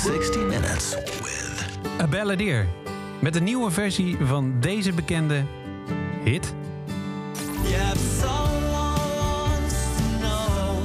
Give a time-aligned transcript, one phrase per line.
[0.00, 1.64] 60 Minutes with
[2.00, 2.66] A Balladeer.
[3.20, 5.44] Met een nieuwe versie van deze bekende
[6.24, 6.54] hit.
[7.68, 10.76] Yeah, if someone wants to know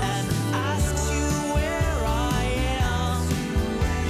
[0.00, 2.44] and asks you where I
[2.82, 3.22] am,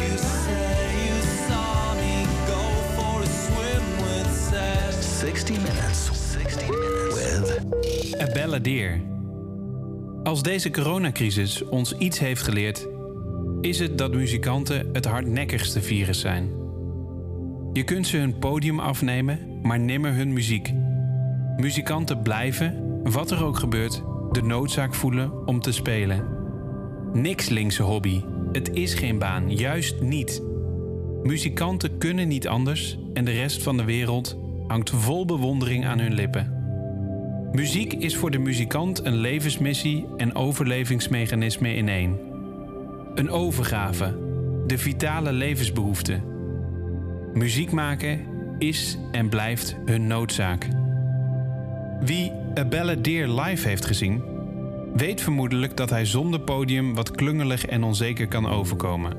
[0.00, 2.62] you say you saw me go
[2.96, 5.18] for a swim with Seth.
[5.18, 6.10] 60 Minutes.
[6.32, 9.00] 60 Minutes with A Balladeer.
[10.22, 12.86] Als deze coronacrisis ons iets heeft geleerd,
[13.60, 16.50] is het dat muzikanten het hardnekkigste virus zijn.
[17.72, 20.72] Je kunt ze hun podium afnemen, maar nimmer hun muziek.
[21.56, 26.24] Muzikanten blijven, wat er ook gebeurt, de noodzaak voelen om te spelen.
[27.12, 28.22] Niks linkse hobby.
[28.52, 30.42] Het is geen baan, juist niet.
[31.22, 36.14] Muzikanten kunnen niet anders en de rest van de wereld hangt vol bewondering aan hun
[36.14, 36.58] lippen.
[37.52, 42.29] Muziek is voor de muzikant een levensmissie en overlevingsmechanisme in één.
[43.20, 44.18] Een overgave,
[44.66, 46.20] de vitale levensbehoefte.
[47.34, 48.20] Muziek maken
[48.58, 50.68] is en blijft hun noodzaak.
[52.00, 54.22] Wie A Balladeer live heeft gezien,
[54.94, 59.12] weet vermoedelijk dat hij zonder podium wat klungelig en onzeker kan overkomen.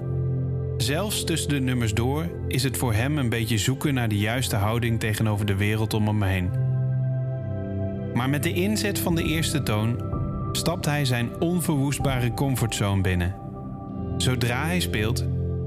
[0.77, 4.55] Zelfs tussen de nummers door is het voor hem een beetje zoeken naar de juiste
[4.55, 6.49] houding tegenover de wereld om hem heen.
[8.13, 10.03] Maar met de inzet van de eerste toon
[10.51, 13.40] stapt hij zijn onverwoestbare comfortzone binnen.
[14.21, 15.25] Zodra hij speelt,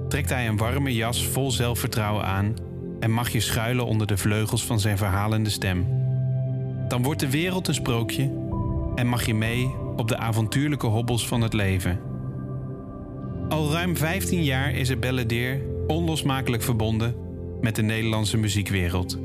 [0.09, 2.55] trekt hij een warme jas vol zelfvertrouwen aan
[3.01, 5.87] en mag je schuilen onder de vleugels van zijn verhalende stem.
[6.89, 8.23] Dan wordt de wereld een sprookje
[8.95, 12.01] en mag je mee op de avontuurlijke hobbels van het leven.
[13.49, 17.15] Al ruim 15 jaar is er Balladeer onlosmakelijk verbonden
[17.61, 19.19] met de Nederlandse muziekwereld.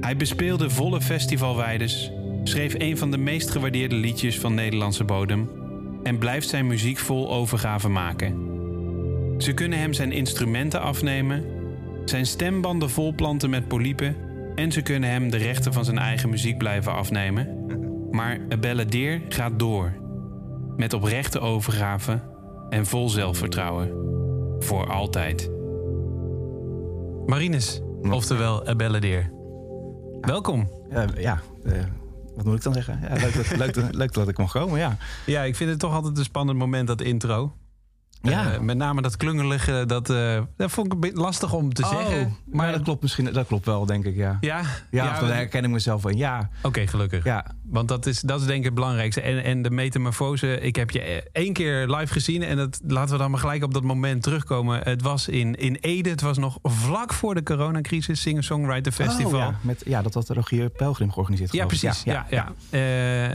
[0.00, 2.10] Hij bespeelde volle festivalweides,
[2.44, 5.61] schreef een van de meest gewaardeerde liedjes van Nederlandse bodem
[6.02, 8.50] en blijft zijn muziek vol overgave maken.
[9.38, 11.44] Ze kunnen hem zijn instrumenten afnemen,
[12.04, 14.16] zijn stembanden volplanten met polypen
[14.54, 17.66] en ze kunnen hem de rechten van zijn eigen muziek blijven afnemen.
[18.10, 19.92] Maar A Balladeer gaat door,
[20.76, 22.20] met oprechte overgave
[22.68, 23.90] en vol zelfvertrouwen.
[24.58, 25.50] Voor altijd.
[27.26, 27.80] Marines,
[28.10, 29.30] oftewel A Balladeer.
[30.20, 30.70] Welkom.
[30.90, 31.72] Ja, ja eh,
[32.34, 33.00] wat moet ik dan zeggen?
[33.02, 34.96] Ja, leuk, dat, leuk, leuk dat ik mag komen, ja.
[35.26, 37.52] Ja, ik vind het toch altijd een spannend moment, dat intro.
[38.22, 38.52] Ja.
[38.52, 41.86] Eh, met name dat klungelige, dat, eh, dat vond ik een beetje lastig om te
[41.86, 42.20] zeggen.
[42.20, 44.38] Oh, maar dat klopt misschien, dat klopt wel, denk ik, ja.
[44.40, 44.58] Ja,
[44.90, 47.24] Ja, ja, want- herken ik mezelf van, ja, Oké, gelukkig.
[47.24, 47.46] ja.
[47.62, 49.20] Want dat is, dat is denk ik het belangrijkste.
[49.20, 52.42] En, en de metamorfose, ik heb je één keer live gezien.
[52.42, 54.80] En dat, laten we dan maar gelijk op dat moment terugkomen.
[54.82, 58.20] Het was in, in Ede, het was nog vlak voor de coronacrisis.
[58.20, 59.32] Singer-Songwriter Festival.
[59.32, 61.52] Oh, ja, met, ja, dat had Rogier Pelgrim georganiseerd.
[61.52, 62.02] Ja, precies.
[62.04, 62.80] Ja, ja, Eh,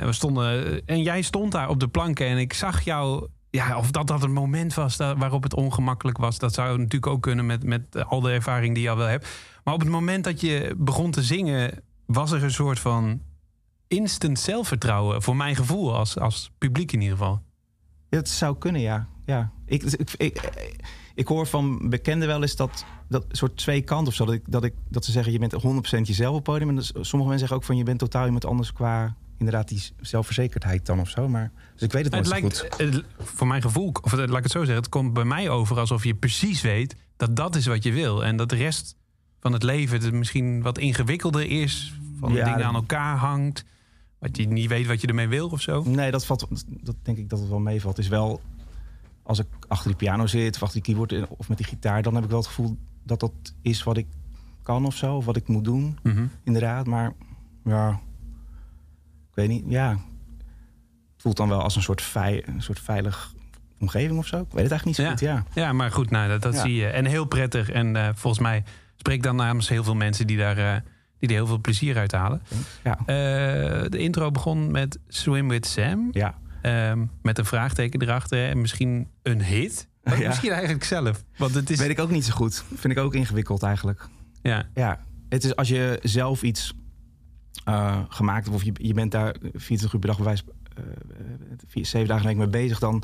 [0.05, 3.27] we stonden, en jij stond daar op de planken en ik zag jou.
[3.57, 7.07] Ja, of dat dat het moment was da- waarop het ongemakkelijk was, dat zou natuurlijk
[7.07, 9.27] ook kunnen met, met al de ervaring die je al wel hebt.
[9.63, 13.21] Maar op het moment dat je begon te zingen, was er een soort van
[13.87, 17.41] instant zelfvertrouwen, voor mijn gevoel, als, als publiek in ieder geval.
[18.09, 19.07] Het zou kunnen, ja.
[19.25, 19.51] ja.
[19.65, 20.49] Ik, ik, ik,
[21.15, 24.25] ik hoor van bekenden wel eens dat, dat soort twee kanten of zo.
[24.25, 26.69] Dat, ik, dat, ik, dat ze zeggen, je bent 100% jezelf op het podium.
[26.69, 29.83] En dus sommige mensen zeggen ook van, je bent totaal iemand anders qua inderdaad die
[30.01, 31.27] zelfverzekerdheid dan of zo.
[31.27, 32.77] Maar, dus ik weet het, Het nooit lijkt, goed.
[32.77, 35.79] het- voor mijn gevoel, of laat ik het zo zeggen, het komt bij mij over
[35.79, 38.25] alsof je precies weet dat dat is wat je wil.
[38.25, 38.95] En dat de rest
[39.39, 43.63] van het leven het misschien wat ingewikkelder is, van Ja, dingen aan elkaar hangt,
[44.19, 45.83] wat je niet weet wat je ermee wil of zo.
[45.83, 47.95] Nee, dat, valt, dat denk ik dat het wel meevalt.
[47.95, 48.41] Het is wel,
[49.23, 52.01] als ik achter die piano zit of achter die keyboard of met die gitaar...
[52.01, 53.31] dan heb ik wel het gevoel dat dat
[53.61, 54.07] is wat ik
[54.63, 55.15] kan of zo.
[55.15, 56.25] Of wat ik moet doen, Mhm.
[56.43, 56.85] inderdaad.
[56.85, 57.13] Maar
[57.63, 57.99] ja,
[59.37, 59.89] weet niet, ja.
[59.89, 63.33] Het voelt dan wel als een soort, vei, een soort veilig
[63.79, 64.37] omgeving of zo.
[64.37, 65.09] Ik weet het eigenlijk niet zo Ja.
[65.09, 65.19] goed,
[65.55, 65.61] ja.
[65.63, 66.61] Ja, maar goed, nou, dat, dat Ja.
[66.61, 66.87] zie je.
[66.87, 67.69] En heel prettig.
[67.69, 68.63] En eh, volgens mij
[68.95, 70.81] spreek dan namens heel veel mensen die daar, eh,
[71.19, 72.41] die er heel veel plezier uit halen.
[72.83, 73.05] Ja, Eh,
[73.89, 76.07] de intro begon met Swim with Sam.
[76.11, 76.35] ja.
[76.61, 78.49] Ehm, met een vraagteken erachter.
[78.49, 79.87] En misschien een hit.
[80.03, 80.27] Maar Ja.
[80.27, 81.23] Misschien eigenlijk zelf.
[81.37, 81.79] Want het is.
[81.79, 82.63] weet ik ook niet zo goed.
[82.75, 84.07] Vind ik ook ingewikkeld eigenlijk.
[84.41, 84.65] Ja.
[84.73, 86.73] Ja, het is als je zelf iets
[87.63, 88.55] eh, gemaakt hebt...
[88.55, 90.43] of je, je bent daar 24 uur per dag bij wijze,
[90.73, 90.83] eh,
[91.79, 92.79] eh, zeven dagen in de week mee bezig...
[92.79, 93.03] dan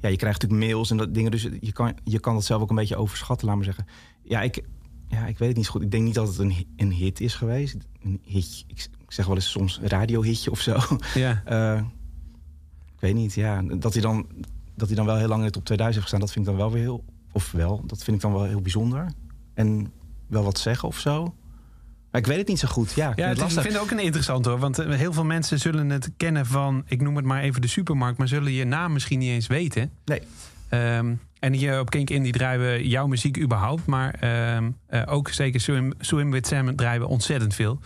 [0.00, 1.30] ja, je krijgt natuurlijk mails en dat dingen.
[1.30, 3.86] Dus je kan, je kan dat zelf ook een beetje overschatten, laat maar zeggen.
[4.22, 4.64] Ja, ik,
[5.08, 5.82] ja, ik weet het niet zo goed.
[5.82, 7.76] Ik denk niet dat het een, een hit is geweest.
[8.02, 8.64] Een hitje.
[8.66, 10.78] Ik, zeg wel eens soms een radiohitje of zo.
[11.14, 11.42] ja.
[13.00, 13.62] Ik weet niet, ja.
[13.62, 14.26] Dat hij, dan,
[14.74, 16.20] dat hij dan wel heel lang in de top 2000 heeft gestaan...
[16.20, 17.04] dat vind ik dan wel weer heel...
[17.32, 19.12] Of wel, dat vind ik dan wel heel bijzonder.
[19.54, 19.92] En
[20.26, 21.34] wel wat zeggen of zo.
[22.10, 22.92] Maar ik weet het niet zo goed.
[22.92, 23.62] Ja, ik Ja, vind het ik lastig.
[23.62, 24.58] vind het ook een interessant hoor.
[24.58, 27.68] Want eh, heel veel mensen zullen het kennen van, ik noem het maar even de
[27.68, 29.90] supermarkt, maar zullen je naam misschien niet eens weten.
[30.04, 30.22] Nee.
[30.68, 33.86] Ehm, En hier op Kink Indie draaien we jouw muziek überhaupt.
[33.86, 37.80] Maar ehm, eh, ook zeker Swim, Swim With Sam draaien we ontzettend veel.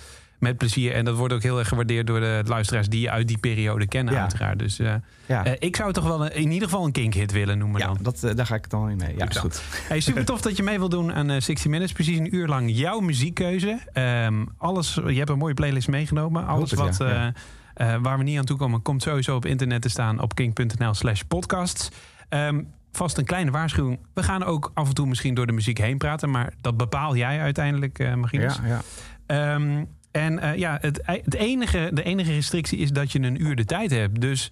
[0.45, 0.93] Met plezier.
[0.93, 3.87] En dat wordt ook heel erg gewaardeerd door de luisteraars die je uit die periode
[3.87, 4.21] kennen Ja.
[4.21, 4.59] uiteraard.
[4.59, 4.95] Dus eh,
[5.27, 7.87] Ja, eh, ik zou toch wel een- in ieder geval een Kink-hit willen noemen ja
[7.87, 7.99] dan.
[8.01, 9.15] dat, eh, daar ga ik het dan in mee.
[9.17, 9.63] Ja, is goed.
[9.89, 11.93] Hey, super tof dat je mee wil doen aan eh 60 Minutes.
[11.93, 13.79] Precies een uur lang jouw muziekkeuze.
[13.93, 16.47] Ehm, alles, je hebt een mooie playlist meegenomen.
[16.47, 16.97] Alles het, wat,
[18.03, 21.21] waar we niet aan toe komen, komt sowieso op internet te staan op king.nl slash
[21.29, 21.89] podcasts.
[22.29, 22.63] Ehm,
[22.93, 23.99] vast een kleine waarschuwing.
[24.15, 26.31] We gaan ook af en toe misschien door de muziek heen praten.
[26.31, 28.59] Maar dat bepaal jij uiteindelijk, Marinus.
[28.63, 28.81] Ja, ja.
[29.27, 33.57] Ehm, en eh, ja, het, het enige, de enige restrictie is dat je een uur
[33.57, 34.21] de tijd hebt.
[34.21, 34.51] Dus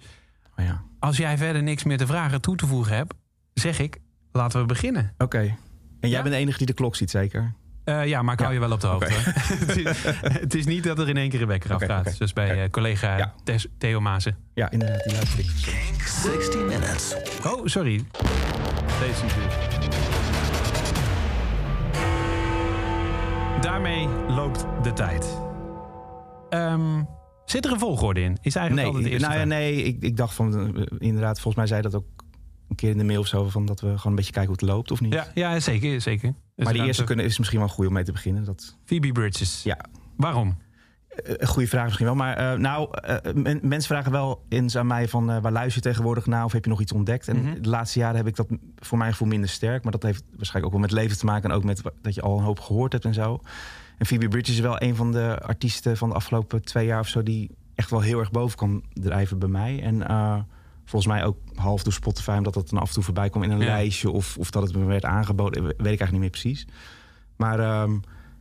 [0.57, 0.81] Oh, ja.
[0.99, 3.13] als jij verder niks meer te vragen toe te voegen hebt,
[3.53, 3.97] zeg ik,
[4.31, 5.13] laten we beginnen.
[5.17, 5.37] Oké.
[5.37, 5.55] En
[5.99, 6.21] jij Ja?
[6.21, 7.53] bent de enige die de klok ziet, zeker?
[7.83, 8.45] Eh, ja, maar ik Ja.
[8.45, 9.13] hou je wel op de hoogte.
[9.65, 11.99] Het, is, het is niet dat er in één keer een wekker afgaat.
[12.07, 12.15] oké.
[12.15, 13.33] Zoals bij eh, collega Ja.
[13.43, 14.01] Tes- Theo.
[14.53, 15.03] Ja, inderdaad.
[15.03, 16.01] Die luister ik.
[16.07, 17.15] 60 Minutes.
[17.45, 18.03] Oh, sorry.
[18.99, 19.53] Deze natuurlijk.
[23.61, 25.37] Daarmee loopt de tijd.
[26.53, 27.03] Ehm,
[27.45, 28.37] zit er een volgorde in?
[28.41, 30.75] Is eigenlijk Nee, altijd de eerste nou ja, nee ik, ik dacht van...
[30.77, 32.05] eh, inderdaad, volgens mij zei dat ook
[32.69, 33.49] een keer in de mail of zo...
[33.49, 35.13] Van dat we gewoon een beetje kijken hoe het loopt of niet.
[35.13, 36.01] Ja, ja, zeker.
[36.01, 36.33] zeker.
[36.55, 38.43] Maar die dan eerste kunnen, is misschien wel goed om mee te beginnen.
[38.45, 39.63] Dat, Phoebe Bridges.
[39.63, 39.77] ja,
[40.17, 40.57] Waarom?
[41.07, 42.15] Eh, Een goede vraag misschien wel.
[42.15, 42.89] Maar eh, nou,
[43.33, 45.25] men- mensen vragen wel eens aan mij van...
[45.41, 46.43] waar luister je tegenwoordig naar?
[46.45, 47.27] Of heb je nog iets ontdekt?
[47.27, 47.61] En Mhm.
[47.61, 49.83] de laatste jaren heb ik dat voor mijn gevoel minder sterk.
[49.83, 51.49] Maar dat heeft waarschijnlijk ook wel met leven te maken.
[51.49, 53.39] En ook met dat je al een hoop gehoord hebt en zo.
[53.97, 57.07] En Phoebe Bridges is wel een van de artiesten van de afgelopen twee jaar of
[57.07, 57.23] zo...
[57.23, 59.81] die echt wel heel erg boven kan drijven bij mij.
[59.81, 60.39] En eh,
[60.85, 62.35] volgens mij ook half door Spotify...
[62.37, 63.65] omdat dat dan af en toe voorbij kwam in een Ja.
[63.65, 64.11] lijstje...
[64.11, 65.63] Of, of dat het me werd aangeboden.
[65.63, 66.67] Weet ik eigenlijk niet meer precies.
[67.35, 67.59] Maar...
[67.59, 67.97] ehm,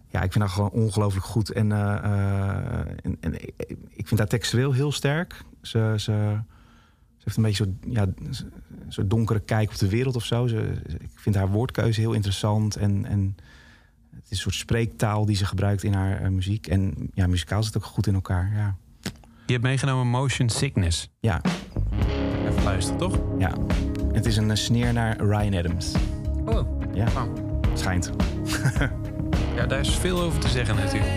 [0.08, 1.50] ja, ik vind haar gewoon ongelooflijk goed.
[1.52, 3.34] En, eh, eh, en, en
[3.88, 5.42] ik- vind haar textueel heel sterk.
[5.62, 6.40] Ze, ze,
[7.16, 8.06] ze heeft een beetje zo'n ja,
[8.88, 10.46] zo donkere kijk op de wereld of zo.
[10.46, 12.76] Ze- ik vind haar woordkeuze heel interessant.
[12.76, 13.36] En, en
[14.14, 16.66] het is een soort spreektaal die ze gebruikt in haar eh, muziek.
[16.66, 18.52] En ja, muzikaal zit ook goed in elkaar.
[18.54, 18.76] Ja,
[19.46, 21.08] Je hebt meegenomen Motion Sickness.
[21.20, 21.40] ja,
[22.48, 23.18] Even luisteren, toch?
[23.38, 23.52] ja.
[24.12, 25.92] Het is een eh, sneer naar Ryan Adams.
[26.44, 26.80] Oh.
[26.94, 27.22] Ja, Oh.
[27.74, 28.10] schijnt.
[29.56, 31.10] Ja, daar is veel over te zeggen natuurlijk.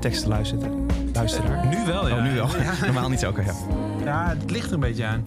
[0.00, 0.70] Tekstenluisteraar?
[1.12, 1.66] Luisteraar?
[1.66, 2.16] Nu wel, ja.
[2.16, 2.48] Oh, nu wel.
[2.84, 3.28] Normaal niet zo.
[3.28, 3.54] Oké, ja.
[4.04, 5.24] Ja, het ligt er een beetje aan.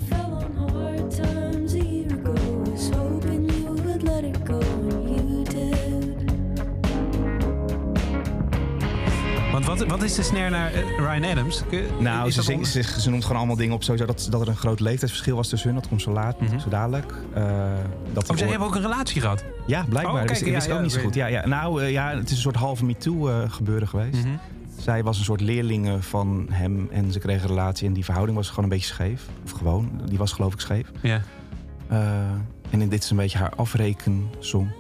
[9.52, 11.64] Want wat, wat is de snare naar eh, Ryan Adams?
[12.00, 13.84] Nou, ze, ze, ze noemt gewoon allemaal dingen op.
[13.84, 15.80] Sowieso dat, dat er een groot leeftijdsverschil was tussen hun.
[15.80, 16.60] Dat komt zo laat, Mhm.
[16.60, 17.14] zo dadelijk.
[17.34, 17.44] Eh,
[18.14, 19.44] dat Oh, zij hebben ook een relatie gehad.
[19.68, 20.16] Ja, blijkbaar.
[20.16, 21.14] Oh, ik wist ja, ook ja, niet zo goed.
[21.16, 21.48] Ja, ja.
[21.48, 24.24] Nou, eh, ja, het is een soort halve MeToo eh gebeuren geweest.
[24.26, 24.34] Mhm.
[24.84, 27.88] Zij was een soort leerlinge van hem en ze kregen een relatie.
[27.88, 29.28] En die verhouding was gewoon een beetje scheef.
[29.44, 30.92] Of gewoon, die was geloof ik scheef.
[31.02, 31.22] Ja.
[31.88, 32.00] Eh,
[32.70, 34.72] en dit is een beetje haar afrekensom.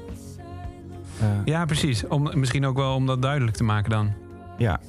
[1.20, 2.08] Eh, ja, precies.
[2.08, 4.12] Om, misschien ook wel om dat duidelijk te maken dan.
[4.58, 4.80] ja.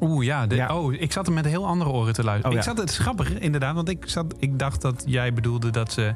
[0.00, 0.76] Oeh, ja, de- Ja.
[0.76, 2.50] Oh, ik zat er met heel andere oren te luisteren.
[2.52, 2.70] Oh, ik ja.
[2.70, 3.74] zat, het is grappig, inderdaad.
[3.74, 6.14] Want ik, zat, ik dacht dat jij bedoelde dat ze...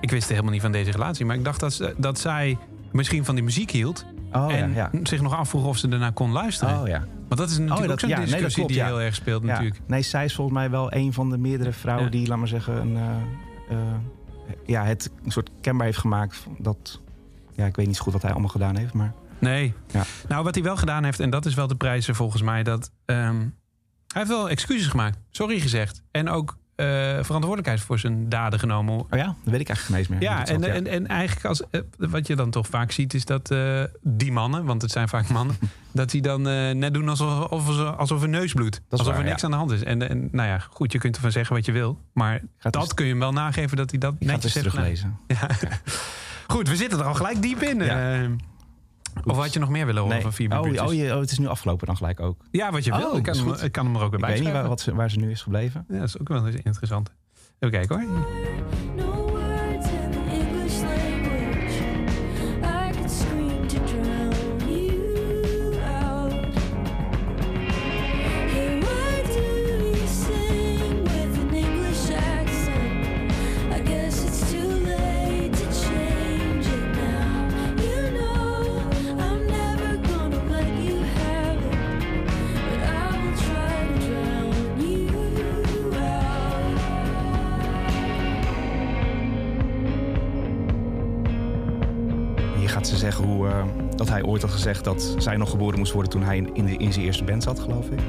[0.00, 1.24] Ik wist helemaal niet van deze relatie.
[1.26, 2.58] Maar ik dacht dat, ze, dat zij
[2.92, 4.04] misschien van die muziek hield.
[4.32, 5.00] Oh en ja, ja.
[5.02, 6.80] zich nog afvroeg of ze ernaar kon luisteren.
[6.80, 7.04] Oh ja.
[7.28, 8.86] Want dat is natuurlijk dat- ook zo'n ja, nee, discussie klopt, die ja.
[8.86, 9.48] heel erg speelt Ja.
[9.48, 9.80] natuurlijk.
[9.86, 12.76] Nee, zij is volgens mij wel een van de meerdere vrouwen die, laat maar zeggen,
[12.80, 13.78] een, eh, eh,
[14.66, 16.46] ja, het een soort kenbaar heeft gemaakt.
[16.58, 17.00] Dat,
[17.54, 19.74] ja, ik weet niet zo goed wat hij allemaal gedaan heeft, maar Nee.
[19.92, 20.02] Ja.
[20.28, 22.90] Nou, wat hij wel gedaan heeft, en dat is wel de prijzen volgens mij, dat
[23.04, 23.48] ehm, hij
[24.22, 26.86] heeft wel excuses gemaakt, sorry gezegd, en ook eh,
[27.20, 28.94] verantwoordelijkheid voor zijn daden genomen.
[28.94, 30.22] oh ja, dat weet ik eigenlijk geen eens meer.
[30.22, 33.50] Ja, en, en, en eigenlijk als, eh, wat je dan toch vaak ziet, is dat
[33.50, 35.56] eh, die mannen, want het zijn vaak mannen,
[35.92, 36.42] dat die dan
[36.78, 38.74] net doen alsof, alsof, alsof er neus bloedt.
[38.74, 39.46] is Alsof waar, er niks ja.
[39.46, 39.82] aan de hand is.
[39.82, 43.04] En, en nou ja, goed, je kunt ervan zeggen wat je wil, maar dat kun
[43.04, 45.18] je hem wel nageven dat hij dat netjes heeft teruglezen.
[45.26, 45.48] Ja.
[46.46, 47.80] Goed, we zitten er al gelijk diep in.
[49.24, 50.24] Of had je nog meer willen horen Nee.
[50.24, 52.40] van Phoebe oh, oh, je, oh, het is nu afgelopen dan gelijk ook.
[52.50, 53.16] Ja, wat je Oh, wil.
[53.16, 53.62] Ik kan, hem, goed.
[53.62, 55.18] ik kan hem er ook weer Ik bij weet niet waar, wat ze, waar ze
[55.18, 55.84] nu is gebleven.
[55.88, 57.12] Ja, dat is ook wel eens interessant.
[57.58, 59.25] Even kijken hoor.
[94.74, 97.90] Dat zij nog geboren moest worden toen hij in, in zijn eerste band zat, geloof
[97.90, 98.00] ik.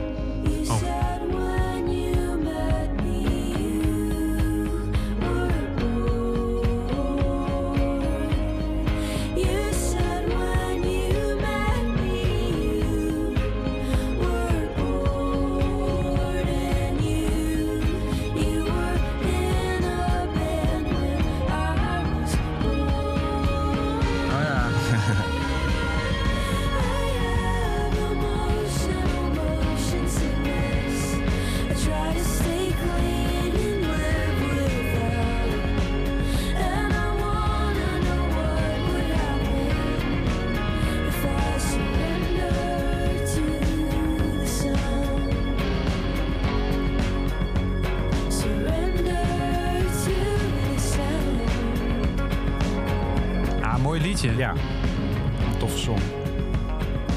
[54.21, 54.37] Liedje.
[54.37, 55.99] ja, een toffe song.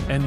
[0.09, 0.23] En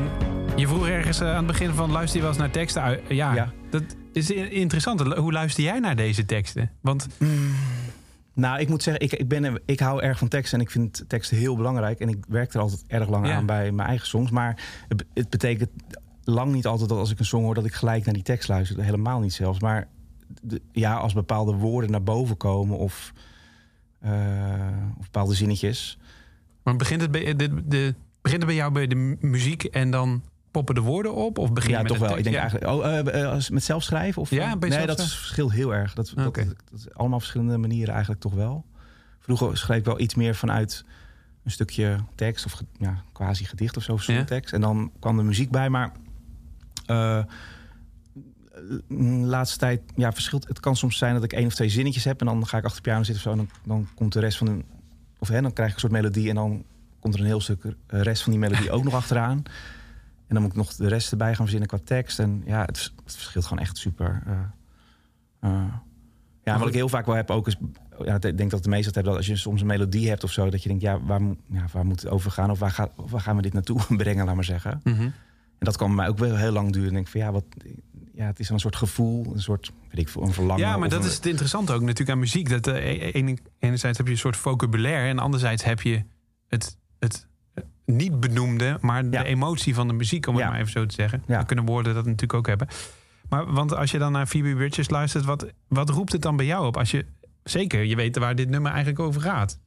[0.56, 3.02] je vroeg ergens eh, aan het begin van luister je wel eens naar teksten uit?
[3.08, 3.52] Ja, Ja.
[3.70, 5.02] dat is interessant.
[5.02, 6.72] Hoe luister jij naar deze teksten?
[6.82, 7.08] Want
[8.36, 11.04] Nou, ik moet zeggen, ik, ik, ben, ik hou erg van teksten en ik vind
[11.08, 12.00] teksten heel belangrijk.
[12.00, 13.36] En ik werk er altijd erg lang Ja.
[13.36, 14.32] aan bij mijn eigen songs.
[14.32, 15.70] Maar het, het betekent
[16.24, 17.54] lang niet altijd dat als ik een song hoor...
[17.54, 18.84] dat ik gelijk naar die tekst luister.
[18.84, 19.60] Helemaal niet zelfs.
[19.60, 19.88] Maar
[20.42, 23.14] de- ja, als bepaalde woorden naar boven komen of,
[24.00, 24.12] eh,
[24.98, 25.98] of bepaalde zinnetjes...
[26.64, 29.92] maar begint het bij, de, de, begint het bij jou bij de mu- muziek en
[29.92, 31.38] dan poppen de woorden op?
[31.38, 32.18] Of begin ja, met toch wel.
[32.18, 32.42] Ik denk Ja.
[32.42, 32.72] eigenlijk...
[32.72, 34.22] Oh, eh, eh, met zelfschrijven?
[34.22, 35.94] Of, Ja, Nee, dat verschilt heel erg.
[35.94, 36.38] Dat, dat,
[36.76, 38.66] is allemaal verschillende manieren eigenlijk toch wel.
[39.20, 40.86] Vroeger schreef ik wel iets meer vanuit
[41.44, 42.46] een stukje tekst...
[42.46, 44.24] of ja, quasi gedicht of zo, of Ja.
[44.24, 44.54] tekst.
[44.54, 45.92] En dan kwam de muziek bij, maar...
[46.86, 47.24] eh,
[48.88, 50.48] de laatste tijd, ja, verschilt.
[50.48, 52.20] Het kan soms zijn dat ik één of twee zinnetjes heb...
[52.20, 53.40] en dan ga ik achter piano zitten of zo...
[53.40, 54.64] en dan, dan komt de rest van de...
[55.24, 56.30] of hè, dan krijg ik een soort melodie...
[56.30, 56.64] en dan
[57.00, 59.44] komt er een heel stuk rest van die melodie ook nog achteraan...
[60.28, 62.20] En dan moet ik nog de rest erbij gaan verzinnen qua tekst.
[62.20, 64.24] En ja, het, het verschilt gewoon echt super.
[64.26, 64.40] eh.
[65.40, 65.74] Eh,
[66.44, 67.56] ja, wat ik heel vaak wel heb ook is...
[68.04, 70.24] Ja, ik denk dat de meesten het hebben dat als je soms een melodie hebt
[70.24, 70.50] of zo...
[70.50, 72.52] dat je denkt, ja, waar, moet- ja, waar moet het over gaan?
[72.52, 74.80] Of waar, gaat, waar gaan we dit naartoe brengen, laat maar zeggen.
[74.84, 75.02] Mhm.
[75.02, 75.12] En
[75.70, 76.88] dat kan bij mij ook wel heel lang duren.
[76.88, 77.46] En denk ik van, ja, wat,
[78.16, 80.64] ja, het is een soort gevoel, een soort, weet ik een verlangen.
[80.66, 82.50] Ja, maar dat een- is het interessante ook natuurlijk aan muziek.
[82.50, 85.08] Dat eh, e- ene- enerzijds heb je een soort vocabulaire...
[85.08, 86.04] en anderzijds heb je
[86.48, 88.78] het, het eh, niet benoemde...
[88.82, 90.50] maar de emotie van de muziek, om het Ja.
[90.50, 91.24] maar even zo te zeggen.
[91.28, 91.36] Ja.
[91.38, 92.68] Dan kunnen woorden dat natuurlijk ook hebben.
[93.30, 95.26] Maar want als je dan naar Phoebe Bridges luistert...
[95.26, 96.78] Wat, wat roept het dan bij jou op?
[96.78, 97.06] Als je,
[97.44, 99.60] zeker, je weet waar dit nummer eigenlijk over gaat.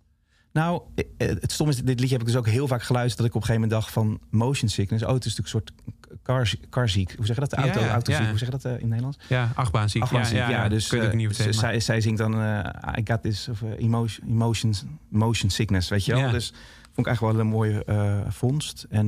[0.56, 3.18] Nou, eh, het stom is, dit liedje heb ik dus ook heel vaak geluisterd...
[3.18, 5.04] dat ik op een gegeven moment dacht van motion sickness.
[5.04, 5.74] Oh, het is natuurlijk een
[6.08, 7.14] soort car, carziek.
[7.16, 7.52] Hoe zeg je dat?
[7.52, 8.20] Auto, ja, autoziek.
[8.20, 8.28] ja.
[8.28, 9.18] Hoe zeg je dat eh, in het Nederlands?
[9.28, 10.02] Ja, achtbaanziek.
[10.02, 13.22] Achtbaanziek, ja, ja, dus ook eh, niet maar- zij, zij zingt dan eh, I got
[13.22, 16.20] this of, emotion, emotions, motion sickness, weet je wel.
[16.20, 16.30] Ja.
[16.30, 16.46] Dus
[16.82, 17.84] vond ik eigenlijk wel een mooie
[18.28, 18.86] vondst.
[18.90, 19.06] En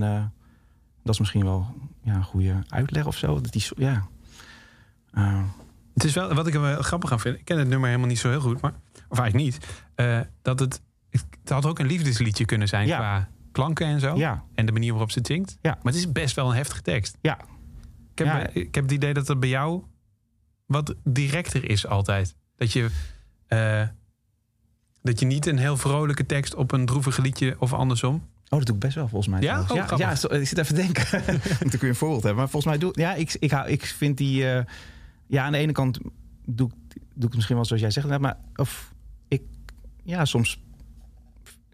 [1.03, 3.41] dat is misschien wel ja, een goede uitleg of zo.
[3.41, 4.07] Dat die, ja.
[5.95, 8.09] Het is wel, wat ik er wel grappig aan vind, ik ken het nummer helemaal
[8.09, 8.73] niet zo heel goed, maar,
[9.09, 9.67] of eigenlijk niet,
[10.43, 12.97] dat het, het had ook een liefdesliedje kunnen zijn Ja.
[12.99, 14.17] qua klanken en zo.
[14.17, 15.59] ja, En de manier waarop ze het zingt.
[15.63, 15.71] Ja.
[15.83, 17.17] Maar het is best wel een heftige tekst.
[17.21, 17.39] ja.
[18.13, 18.47] Ik heb, Ja.
[18.53, 19.83] ik heb het idee dat het bij jou
[20.67, 22.35] wat directer is altijd.
[22.57, 22.89] Dat je,
[23.47, 23.83] eh,
[25.03, 28.15] dat je niet een heel vrolijke tekst op een droevig liedje of andersom.
[28.15, 29.41] Oh, dat doe ik best wel volgens mij.
[29.41, 29.61] Ja?
[29.61, 31.23] Oh, ja, ik zit even te denken.
[31.63, 32.41] Moet ik weer een voorbeeld hebben.
[32.41, 34.51] Maar volgens mij doe ja, ik, ik, hou, ik vind die.
[34.53, 34.65] eh,
[35.27, 35.99] ja, aan de ene kant
[36.47, 38.19] doe, ik- doe ik het misschien wel zoals jij zegt.
[38.19, 38.93] Maar of
[39.29, 39.43] ik,
[40.03, 40.61] ja, soms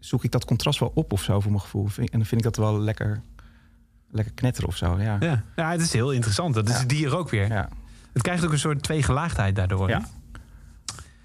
[0.05, 1.87] zoek ik dat contrast wel op of zo voor mijn gevoel.
[1.97, 3.21] En dan vind ik dat wel lekker,
[4.11, 4.99] lekker knetteren of zo.
[4.99, 5.17] Ja.
[5.19, 6.53] Ja, ja het is heel interessant.
[6.53, 6.85] Dat is Ja.
[6.85, 7.47] die hier ook weer.
[7.47, 7.69] Ja.
[8.13, 9.89] Het krijgt ook een soort tweegelaagdheid daardoor.
[9.89, 10.05] Ja.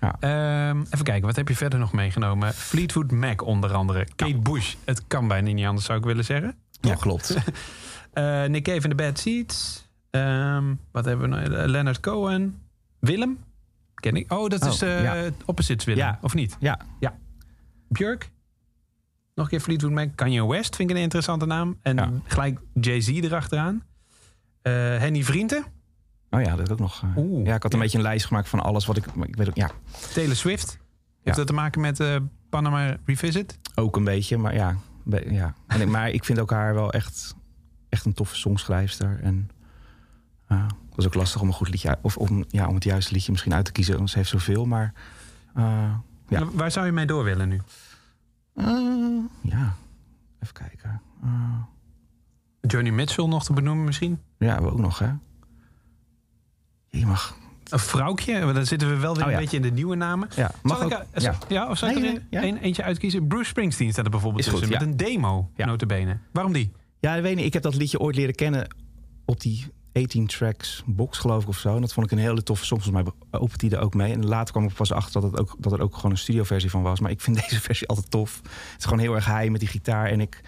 [0.00, 0.16] Ja.
[0.20, 2.54] Ehm, even kijken, wat heb je verder nog meegenomen?
[2.54, 4.06] Fleetwood Mac onder andere.
[4.16, 4.74] Kate Bush.
[4.84, 6.54] Het kan bijna niet anders, zou ik willen zeggen.
[6.80, 7.34] ja, klopt.
[8.12, 9.86] Eh, Nick Cave in the Bad Seats.
[10.10, 11.58] Ehm, wat hebben we nog?
[11.58, 12.58] Eh, Leonard Cohen.
[12.98, 13.38] Willem.
[13.94, 14.32] Ken ik.
[14.32, 15.28] Oh, dat Oh, is ja.
[15.44, 16.18] Opposites Willem, Ja.
[16.22, 16.56] of niet?
[16.60, 16.80] Ja,
[17.88, 18.30] Björk.
[19.40, 20.08] Nog een keer Fleetwood Mac.
[20.16, 21.78] Kanye West vind ik een interessante naam.
[21.82, 22.10] En Ja.
[22.24, 23.82] gelijk Jay-Z erachteraan.
[24.62, 25.64] Eh Henny Vrienden.
[26.30, 27.02] oh ja, dat is ook nog.
[27.02, 27.84] eh, Oeh, ja, ik had een ja.
[27.84, 29.06] beetje een lijst gemaakt van alles wat ik.
[29.06, 29.70] Ik weet ook, ja,
[30.14, 30.78] Taylor Swift.
[31.22, 32.16] Heeft dat te maken met eh,
[32.48, 33.58] Panama Revisit?
[33.74, 34.76] ook een beetje, maar ja.
[35.04, 35.54] be- ja.
[35.66, 37.34] En ik, maar ik vind ook haar wel echt,
[37.88, 39.18] echt een toffe songschrijfster.
[39.22, 39.48] En
[40.48, 43.30] dat is ook lastig om een goed liedje of om, ja, om het juiste liedje
[43.30, 43.96] misschien uit te kiezen.
[43.96, 44.92] Want ze heeft zoveel, maar
[46.28, 46.44] Ja.
[46.52, 47.60] Waar zou je mee door willen nu?
[48.64, 49.74] Eh, ja,
[50.40, 51.00] even kijken.
[51.22, 51.30] Eh,
[52.60, 54.18] Johnny Mitchell nog te benoemen misschien?
[54.38, 55.10] ja, we ook nog hè.
[56.88, 57.36] Je mag.
[57.68, 59.40] Een vrouwtje, dan zitten we wel weer Oh, een ja.
[59.40, 60.28] beetje in de nieuwe namen.
[60.36, 61.04] Ja, mag Zal ik, ook.
[61.10, 61.38] er- Ja.
[61.48, 62.42] ja, of zal ik er nee, ja.
[62.42, 63.26] een, eentje uitkiezen?
[63.26, 64.78] Bruce Springsteen staat er bijvoorbeeld Is goed, tussen.
[64.78, 64.84] ja.
[64.86, 65.66] Met een demo, Ja.
[65.66, 66.18] notabene.
[66.32, 66.72] Waarom die?
[67.00, 67.44] Ja, ik weet niet.
[67.44, 68.74] Ik heb dat liedje ooit leren kennen
[69.24, 71.74] op die 18 tracks box, geloof ik, of zo.
[71.74, 72.80] En dat vond ik een hele toffe song.
[72.80, 74.12] Volgens mij opent die er ook mee.
[74.12, 76.70] En later kwam ik pas achter dat, het ook, dat er ook gewoon een studioversie
[76.70, 77.00] van was.
[77.00, 78.40] Maar ik vind deze versie altijd tof.
[78.42, 80.06] Het is gewoon heel erg high met die gitaar.
[80.06, 80.40] En ik...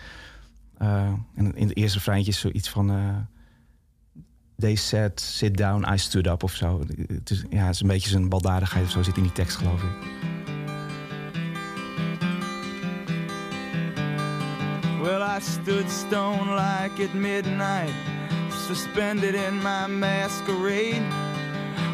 [0.78, 2.90] eh, en in de eerste refreintje zoiets van...
[2.90, 3.16] eh,
[4.58, 6.80] They said, sit down, I stood up of zo.
[7.08, 9.56] Het is, ja, het is een beetje zijn baldadigheid of zo zit in die tekst,
[9.56, 9.90] geloof ik.
[15.02, 17.92] Well, I stood stone like at midnight,
[18.74, 21.02] suspended in my masquerade.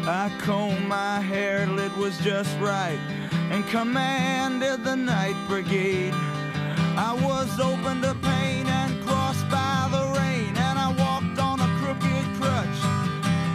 [0.07, 2.99] I combed my hair till it was just right
[3.51, 6.13] and commanded the night brigade.
[6.95, 11.69] I was open to pain and crossed by the rain, and I walked on a
[11.79, 12.79] crooked crutch.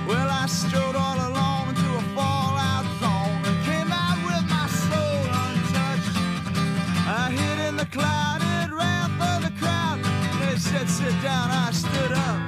[0.06, 5.20] Well, I strode all alone into a fallout zone and came out with my soul
[5.44, 6.16] untouched.
[7.08, 9.98] I hid in the clouded wrath of the crowd.
[10.40, 12.43] They said, sit down, I stood up.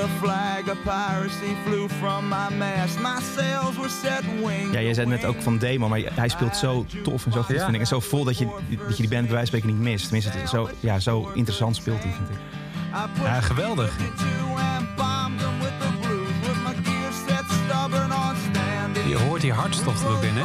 [0.00, 2.98] The flag of piracy flew from my mast.
[3.00, 4.72] My sails were set wing.
[4.72, 7.54] Ja, jij zei net ook van demo, maar hij speelt zo tof en zo goed,
[7.56, 7.62] Ja.
[7.62, 7.80] vind ik.
[7.80, 8.46] En zo vol dat je,
[8.86, 10.02] dat je die band bij wijze van spreken niet mist.
[10.02, 12.36] Tenminste, het is zo, ja, zo interessant speelt hij, vind ik.
[13.22, 13.96] Ja, geweldig.
[19.08, 20.42] Je hoort die hartstocht er ook in, hè?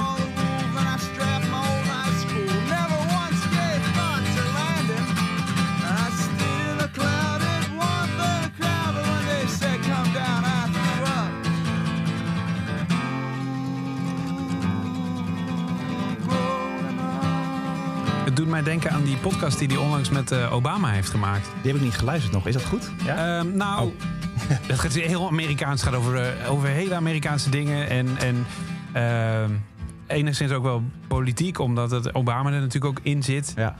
[18.55, 21.47] Mij denken aan die podcast die hij onlangs met eh, Obama heeft gemaakt.
[21.61, 22.47] Die heb ik niet geluisterd nog.
[22.47, 22.91] Is dat goed?
[23.05, 23.39] Ja?
[23.39, 23.91] Ehm, nou,
[24.67, 25.81] het gaat heel Amerikaans.
[25.81, 27.89] Het gaat over, eh, over hele Amerikaanse dingen.
[27.89, 28.45] En, en
[28.93, 29.51] ehm,
[30.07, 33.53] enigszins ook wel politiek, omdat het Obama er natuurlijk ook in zit.
[33.55, 33.75] ja.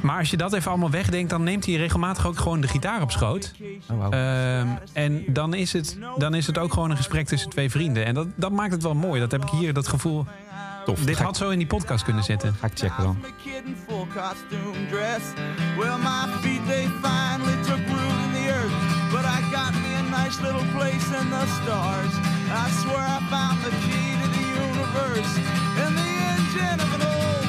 [0.00, 3.02] Maar als je dat even allemaal wegdenkt, dan neemt hij regelmatig ook gewoon de gitaar
[3.02, 3.54] op schoot.
[3.90, 4.10] Oh, wauw.
[4.10, 8.04] Ehm, en dan is, het, dan is het ook gewoon een gesprek tussen twee vrienden.
[8.04, 9.20] En dat, dat maakt het wel mooi.
[9.20, 10.26] Dat heb ik hier, dat gevoel.
[10.88, 11.04] Tof.
[11.04, 12.54] Dit Ga had zo in die podcast kunnen zitten.
[12.60, 13.18] Ga ik checken dan.
[13.22, 15.24] The kid in full costume dress.
[15.78, 18.76] Well, my feet they finally took root in the earth,
[19.12, 22.12] but I got me a nice little place in the stars.
[22.64, 25.32] I swear I found the key to the universe
[25.84, 27.47] in the engine of an old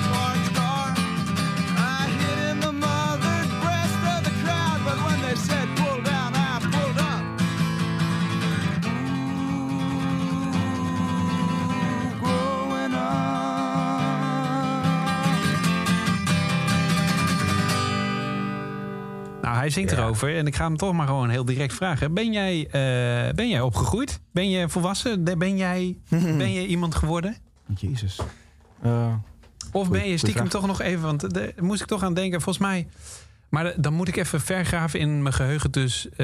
[19.60, 20.36] hij zingt erover.
[20.38, 22.14] En ik ga hem toch maar gewoon heel direct vragen.
[22.14, 24.20] Ben jij, eh, ben jij opgegroeid?
[24.32, 25.24] Ben je volwassen?
[25.38, 25.98] Ben jij,
[26.38, 27.36] ben je iemand geworden?
[27.80, 28.20] Jezus.
[28.82, 29.14] Eh,
[29.72, 31.02] Of Goeie- ben je stiekem toch nog even...
[31.02, 32.42] Want daar moest ik toch aan denken.
[32.42, 32.88] Volgens mij...
[33.50, 35.72] Maar dan moet ik even vergraven in mijn geheugen.
[35.72, 36.18] Dus eh,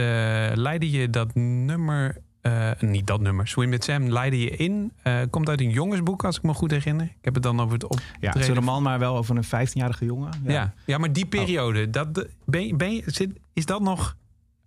[0.53, 2.17] leidde je dat nummer...
[2.45, 3.47] eh, niet dat nummer.
[3.47, 4.91] Swim with Sam leidde je in.
[5.01, 7.05] eh, komt uit een jongensboek, als ik me goed herinner.
[7.05, 7.99] Ik heb het dan over het op.
[8.19, 10.29] ja, het is een roman, maar wel over een 15-jarige jongen.
[10.43, 10.73] Ja.
[10.85, 11.89] Ja, maar die periode.
[11.89, 14.15] Dat, ben, ben zit, is dat nog...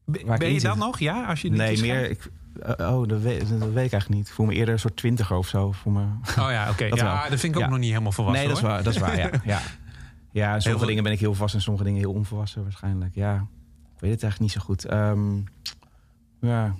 [0.04, 0.98] Ben, Waar je dat nog?
[0.98, 2.10] Ja, als je Nee, meer.
[2.10, 2.30] Ik,
[2.62, 4.26] eh, oh, dat weet, dat weet ik eigenlijk niet.
[4.28, 5.72] Ik voel me eerder een soort twintiger of zo.
[5.72, 6.00] Voor me.
[6.38, 6.88] Oh ja, oké.
[6.88, 7.68] Dat Ja, dat vind ik ook Ja.
[7.68, 8.46] nog niet helemaal volwassen.
[8.46, 8.82] nee, dat is waar.
[8.82, 9.30] Dat is waar, ja.
[9.54, 9.60] ja.
[10.32, 13.14] Ja, sommige veel- dingen ben ik heel volwassen en sommige dingen heel onvolwassen waarschijnlijk.
[13.14, 13.34] Ja,
[13.94, 14.84] ik weet het eigenlijk niet zo goed.
[14.84, 15.36] Ehm,
[16.40, 16.74] ja,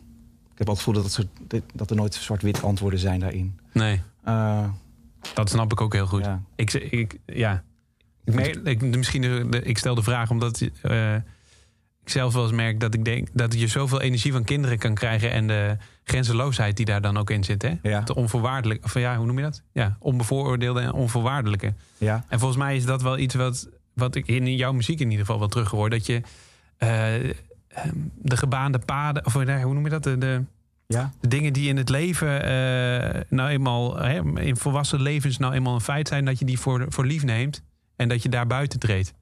[0.58, 3.58] heb altijd het gevoel dat, het soort, dat er nooit zwart-wit antwoorden zijn daarin.
[3.72, 4.64] Nee, Eh,
[5.34, 6.24] dat snap ik ook heel goed.
[6.24, 6.42] Ja.
[6.56, 7.62] Ik, ik, ja.
[8.24, 11.14] Ik, merk, ik, misschien de, de- ik stel de vraag omdat eh,
[12.02, 14.94] ik zelf wel eens merk dat ik denk dat je zoveel energie van kinderen kan
[14.94, 17.62] krijgen en de grenzeloosheid die daar dan ook in zit.
[17.62, 17.74] Hè?
[17.82, 18.00] Ja.
[18.00, 19.62] De onvoorwaardelijk, of ja, hoe noem je dat?
[19.72, 21.74] Ja, onbevooroordeelde en onvoorwaardelijke.
[21.98, 22.24] ja.
[22.28, 25.24] En volgens mij is dat wel iets wat, wat ik in jouw muziek in ieder
[25.26, 25.90] geval wel terughoor.
[25.90, 26.20] Dat je
[26.76, 27.14] eh,
[27.82, 30.02] ehm, de gebaande paden, of nee, hoe noem je dat?
[30.02, 30.42] De, de,
[30.86, 31.12] ja.
[31.20, 35.74] de dingen die in het leven eh, nou eenmaal, hè, in volwassen levens nou eenmaal
[35.74, 37.62] een feit zijn, dat je die voor, voor lief neemt
[37.96, 39.14] en dat je daar buiten treedt.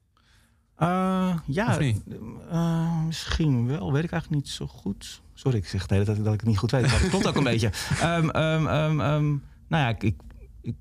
[0.75, 3.93] Eh, ja, eh, misschien wel.
[3.93, 5.21] Weet ik eigenlijk niet zo goed.
[5.33, 6.81] Sorry, ik zeg de hele tijd dat ik het niet goed weet.
[6.81, 7.71] Maar dat klopt ook een beetje.
[8.01, 9.25] Ehm, ehm,
[9.67, 10.15] nou ja, ik, ik,
[10.61, 10.75] ik,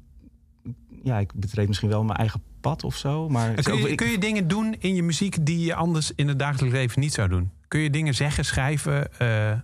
[1.02, 3.28] ja, ik betreed misschien wel mijn eigen pad of zo.
[3.28, 6.12] Maar Kun ook- je, ik- kun je dingen doen in je muziek die je anders
[6.14, 7.50] in het dagelijks leven niet zou doen?
[7.68, 9.58] Kun je dingen zeggen, schrijven, eh,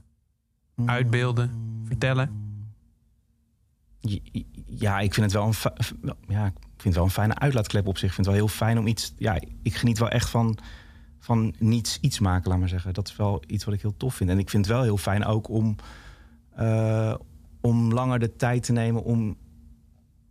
[0.87, 1.51] uitbeelden,
[1.85, 2.41] vertellen?
[4.67, 6.15] Ja, ik vind het wel een.
[6.29, 8.09] Ja, ik vind het wel een fijne uitlaatklep op zich.
[8.09, 9.15] Ik vind het wel heel fijn om iets...
[9.17, 10.59] Ja, ik geniet wel echt van,
[11.19, 12.95] van niets iets maken, laat maar zeggen.
[12.95, 14.31] Dat is wel iets wat ik heel tof vind.
[14.31, 15.77] En ik vind het wel heel fijn ook om,
[16.55, 17.15] eh,
[17.61, 19.03] om langer de tijd te nemen...
[19.05, 19.37] om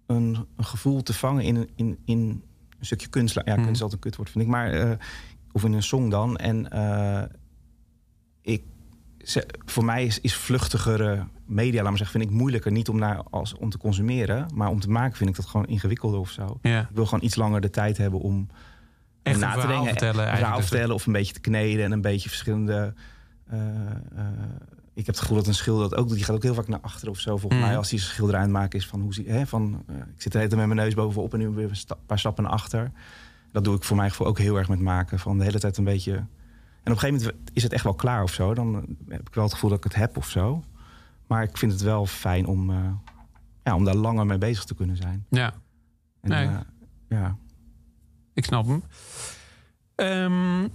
[0.06, 2.20] een, een gevoel te vangen in, een- in, in
[2.80, 3.36] een stukje kunst.
[3.36, 4.50] Ja, kunst is altijd een kutwoord, vind ik.
[4.50, 4.92] Maar, eh,
[5.52, 6.38] of in een song dan.
[6.38, 6.70] En
[8.42, 8.64] ik,
[9.20, 12.72] ze- voor mij is, is vluchtigere media, laat maar zeggen, vind ik moeilijker.
[12.72, 15.68] Niet om, naar, als, om te consumeren, maar om te maken vind ik dat gewoon
[15.68, 16.58] ingewikkelder of zo.
[16.62, 16.80] Ja.
[16.82, 18.48] Ik wil gewoon iets langer de tijd hebben om
[19.24, 19.88] Echt na te denken.
[19.88, 20.68] vertellen Een verhaal dus.
[20.68, 22.94] vertellen of een beetje te kneden en een beetje verschillende.
[23.48, 23.60] eh,
[24.16, 24.26] eh,
[24.94, 26.16] ik heb het gevoel dat een schilder dat ook doet.
[26.16, 27.38] Die gaat ook heel vaak naar achteren of zo.
[27.38, 27.70] Volgens Mhm.
[27.70, 29.96] mij als hij zijn schilderij aan het maken is van hoe zie, hè, van eh,
[29.96, 32.20] ik zit de hele tijd met mijn neus bovenop en nu weer een sta- paar
[32.20, 32.92] stappen naar achter.
[33.52, 35.20] Dat doe ik voor mijn gevoel ook heel erg met maken.
[35.20, 36.26] Van de hele tijd een beetje.
[36.84, 38.54] En op een gegeven moment is het echt wel klaar of zo.
[38.54, 40.64] Dan heb ik wel het gevoel dat ik het heb of zo.
[41.28, 42.78] Maar ik vind het wel fijn om, eh,
[43.64, 45.26] ja, om daar langer mee bezig te kunnen zijn.
[45.30, 45.54] Ja,
[46.22, 46.48] En, Nee.
[46.48, 46.58] eh,
[47.10, 47.36] ja.
[48.34, 48.84] ik snap hem.
[49.96, 50.68] Ehm,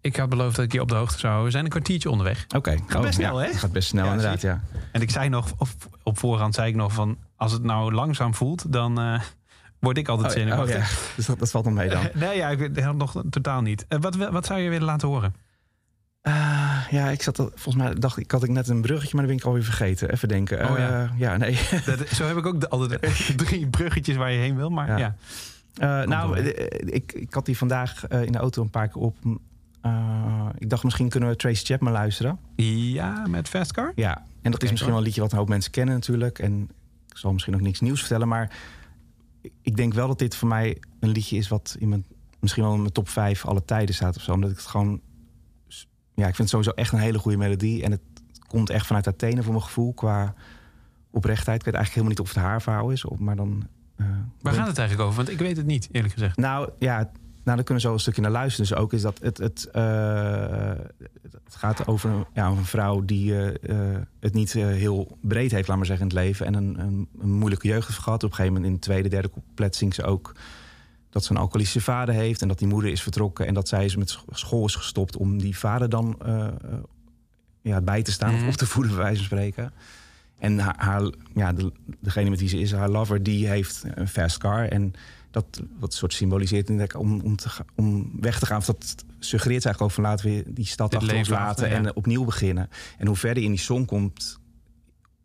[0.00, 1.44] ik had beloofd dat ik je op de hoogte zou houden.
[1.44, 2.46] We zijn een kwartiertje onderweg.
[2.56, 2.70] Oké.
[2.70, 3.50] Gaat best Oh, snel, ja, hè?
[3.50, 4.60] het Gaat best snel, Ja, inderdaad, ja.
[4.92, 7.16] En ik zei nog, of op voorhand zei ik nog van...
[7.36, 9.22] als het nou langzaam voelt, dan eh,
[9.80, 10.90] word ik altijd Oh, ja, oh, zenuwachtig.
[10.90, 11.06] ja.
[11.16, 12.08] Dus dat, dat valt dan mee dan.
[12.14, 13.84] nee, ja, ik nog totaal niet.
[13.88, 15.34] Eh, wat, wat zou je willen laten horen?
[16.20, 19.22] Eh, ja, ik zat al, volgens mij dacht ik, had ik net een bruggetje, maar
[19.26, 20.10] dat ben ik alweer vergeten.
[20.10, 20.70] Even denken.
[20.70, 21.02] Oh, ja.
[21.02, 21.58] Eh, ja, nee.
[21.86, 23.00] Dat, zo heb ik ook de, altijd
[23.46, 24.70] drie bruggetjes waar je heen wil.
[24.70, 26.04] Maar ja, Ja.
[26.04, 29.16] Nou, ik, ik had die vandaag in de auto een paar keer op.
[30.58, 32.38] Ik dacht, misschien kunnen we Tracy Chapman luisteren.
[32.56, 33.92] ja met Fastcar?
[33.94, 36.38] Ja, en dat is misschien wel een liedje wat een hoop mensen kennen natuurlijk.
[36.38, 36.70] En
[37.08, 38.50] ik zal misschien ook niks nieuws vertellen, maar
[39.62, 42.04] ik denk wel dat dit voor mij een liedje is wat in mijn,
[42.40, 44.32] misschien wel in mijn top 5 alle tijden staat of zo.
[44.32, 45.00] Omdat ik het gewoon,
[46.14, 47.82] ja, ik vind het sowieso echt een hele goede melodie.
[47.82, 48.00] En het
[48.46, 50.34] komt echt vanuit Athene voor mijn gevoel qua
[51.10, 51.58] oprechtheid.
[51.58, 53.66] Ik weet eigenlijk helemaal niet of het haar verhaal is, maar dan...
[53.96, 54.06] eh,
[54.40, 55.24] Waar gaat het eigenlijk over?
[55.24, 56.36] Want ik weet het niet, eerlijk gezegd.
[56.36, 57.10] nou ja,
[57.48, 58.68] nou, daar kunnen zo een stukje naar luisteren.
[58.68, 60.72] Dus ook is dat het, het, eh,
[61.44, 65.68] het gaat over een, ja, een vrouw die eh, eh, het niet heel breed heeft,
[65.68, 66.46] laat maar zeggen, in het leven.
[66.46, 68.22] En een, een, een moeilijke jeugd heeft gehad.
[68.24, 70.32] Op een gegeven moment in het tweede, derde couplet zingt ze ook
[71.10, 72.42] dat ze een alcoholische vader heeft.
[72.42, 73.46] En dat die moeder is vertrokken.
[73.46, 76.18] En dat zij is met sch- school is gestopt om die vader dan
[77.62, 78.42] ja, bij te staan Mhm.
[78.42, 79.72] of op te voeden, bij wijze van spreken.
[80.38, 84.08] En haar, haar, ja, de, degene met wie ze is, haar lover, die heeft een
[84.08, 84.64] fast car.
[84.68, 84.92] En
[85.30, 88.58] dat wat soort symboliseert om, om, te, om weg te gaan.
[88.58, 91.84] Of dat suggereert eigenlijk ook van laten we die stad Dit achter ons laten achter,
[91.86, 92.68] en opnieuw beginnen.
[92.98, 94.38] En hoe verder in die song komt,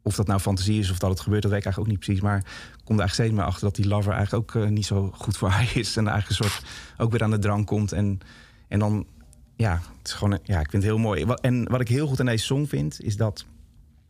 [0.02, 2.06] of dat nou fantasie is of dat het gebeurt, dat weet ik eigenlijk ook niet
[2.06, 2.24] precies.
[2.24, 4.86] Maar ik kom er eigenlijk steeds meer achter dat die lover eigenlijk ook eh, niet
[4.86, 5.98] zo goed voor haar is.
[5.98, 6.66] En eigenlijk een soort
[6.98, 7.92] ook weer aan de drang komt.
[7.92, 8.20] En,
[8.68, 9.08] en dan,
[9.56, 11.26] ja, het is gewoon, ja, ik vind het heel mooi.
[11.42, 13.46] En wat ik heel goed aan deze song vind, is dat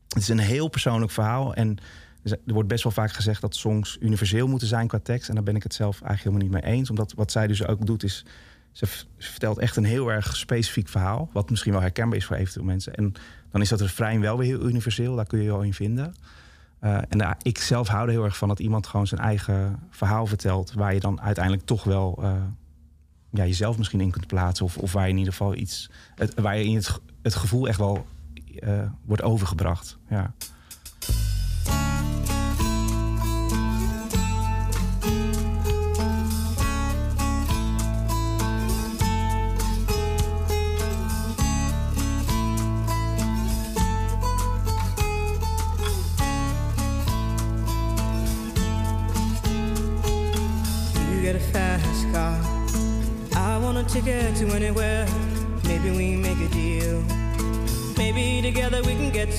[0.07, 1.53] het is een heel persoonlijk verhaal.
[1.53, 1.77] En
[2.23, 5.29] er wordt best wel vaak gezegd dat songs universeel moeten zijn qua tekst.
[5.29, 6.89] En daar ben ik het zelf eigenlijk helemaal niet mee eens.
[6.89, 8.25] Omdat wat zij dus ook doet is...
[8.71, 8.85] Ze,
[9.17, 11.29] vertelt echt een heel erg specifiek verhaal.
[11.33, 12.95] Wat misschien wel herkenbaar is voor eventueel mensen.
[12.95, 13.13] En
[13.51, 15.15] dan is dat refrein wel weer heel universeel.
[15.15, 16.13] Daar kun je je wel in vinden.
[16.79, 20.25] Eh, en ik zelf hou er heel erg van dat iemand gewoon zijn eigen verhaal
[20.25, 20.73] vertelt.
[20.73, 22.33] Waar je dan uiteindelijk toch wel eh,
[23.29, 24.65] ja, jezelf misschien in kunt plaatsen.
[24.65, 25.89] Of, of waar je in ieder geval iets...
[26.35, 28.05] Waar je in het, het gevoel echt wel
[28.59, 29.97] eh, wordt overgebracht.
[30.09, 30.33] Ja.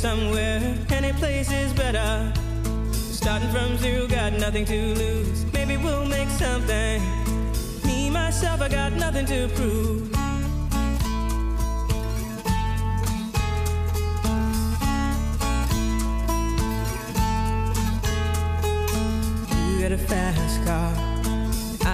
[0.05, 0.61] Somewhere.
[0.91, 2.31] Any place is better.
[2.93, 5.51] Starting from zero, got nothing to lose.
[5.55, 7.01] Maybe we'll make something.
[7.87, 10.03] Me, myself, I got nothing to prove.
[19.69, 20.93] You get a fast car.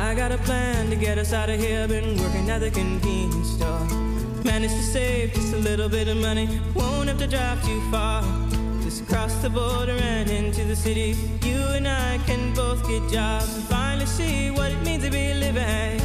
[0.07, 1.87] I got a plan to get us out of here.
[1.87, 3.87] Been working at the convenience store.
[4.43, 6.49] Managed to save just a little bit of money.
[6.75, 6.90] Won't
[7.21, 8.23] to drive too far.
[8.85, 11.15] Just cross the border and into the city.
[11.41, 15.35] You and I can both get jobs and finally see what it means to be
[15.35, 16.01] living.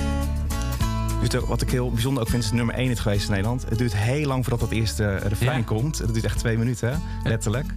[1.21, 3.65] Dus wat ik heel bijzonder ook vind, is nummer 1 het geweest in Nederland.
[3.69, 5.63] Het duurt heel lang voordat dat eerste eh, refrein Ja.
[5.63, 5.97] komt.
[5.97, 7.73] Het duurt echt twee minuten, hè, letterlijk.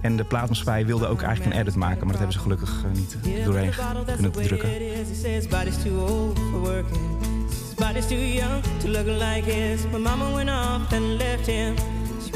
[0.00, 2.90] En de plaatmaatschappij wilde ook eigenlijk een edit maken, maar dat hebben ze gelukkig eh,
[2.98, 3.72] niet doorheen
[4.14, 4.74] kunnen drukken.
[4.74, 5.08] it is.
[5.08, 7.00] He says his body's too old for working.
[7.48, 9.80] His body's too young to look like his.
[9.92, 11.74] My mama went off and left him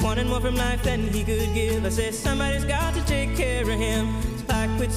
[0.03, 1.85] wanted more from life than he could give.
[1.85, 4.07] I said, somebody's got to take care of him.
[4.39, 4.93] So I quit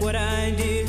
[0.00, 0.88] what I did.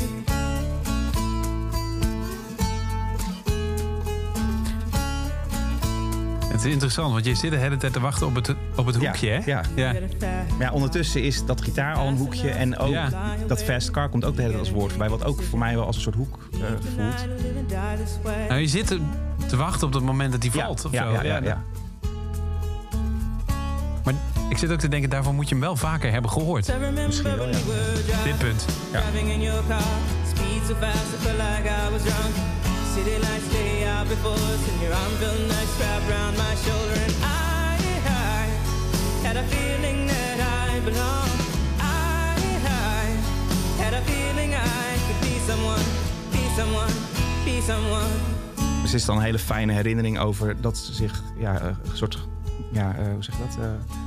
[6.56, 8.96] Het is interessant, want je zit de hele tijd te wachten op het, op het
[8.96, 9.40] hoekje, hè?
[9.44, 9.62] Ja.
[9.74, 9.92] ja.
[10.22, 12.50] Maar ja, ondertussen is dat gitaar al een hoekje.
[12.50, 12.94] En ook
[13.46, 15.08] dat fast car komt ook de hele tijd als woord voorbij.
[15.08, 18.48] Wat ook voor mij wel als een soort hoek uh, voelt.
[18.48, 18.98] Nou, je zit
[19.46, 20.96] te wachten op het moment dat die valt, of zo.
[20.96, 21.40] ja, ja.
[21.42, 21.62] ja.
[24.56, 26.66] Ik zit ook te denken, daarvoor moet je hem wel vaker hebben gehoord.
[27.06, 28.22] Misschien wel, ja.
[28.24, 28.64] Dit punt.
[28.92, 29.02] Ja.
[48.82, 51.96] Dus het is dan een hele fijne herinnering over dat ze zich ja, eh, een
[51.96, 52.18] soort,
[52.72, 54.05] ja, eh, hoe zeg je dat, eh,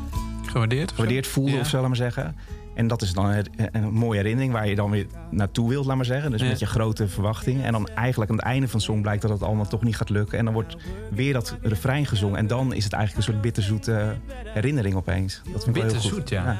[0.52, 0.92] Gewaardeerd?
[0.92, 1.60] gewaardeerd voelde Ja.
[1.60, 2.36] of zo, laat maar zeggen.
[2.74, 5.96] En dat is dan een, een mooie herinnering waar je dan weer naartoe wilt, laat
[5.96, 6.32] maar zeggen.
[6.32, 6.48] Dus Ja.
[6.48, 7.64] met je grote verwachting.
[7.64, 9.96] En dan eigenlijk aan het einde van de song blijkt dat het allemaal toch niet
[9.96, 10.38] gaat lukken.
[10.38, 10.76] En dan wordt
[11.12, 12.38] weer dat refrein gezongen.
[12.38, 14.16] En dan is het eigenlijk een soort bitterzoete
[14.54, 15.42] herinnering opeens.
[15.54, 16.12] Dat vind ik wel heel goed.
[16.12, 16.58] Bitterzoet, ja.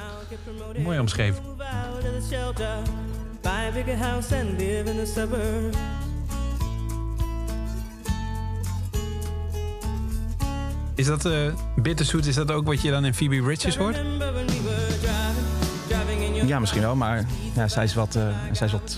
[0.84, 1.44] Mooi omschreven.
[11.00, 11.34] Is dat eh
[11.76, 13.98] bitterzoet, is dat ook wat je dan in Phoebe Bridges hoort?
[16.46, 16.96] Ja, misschien wel.
[16.96, 18.98] Maar ja, zij, is wat, eh, zij is wat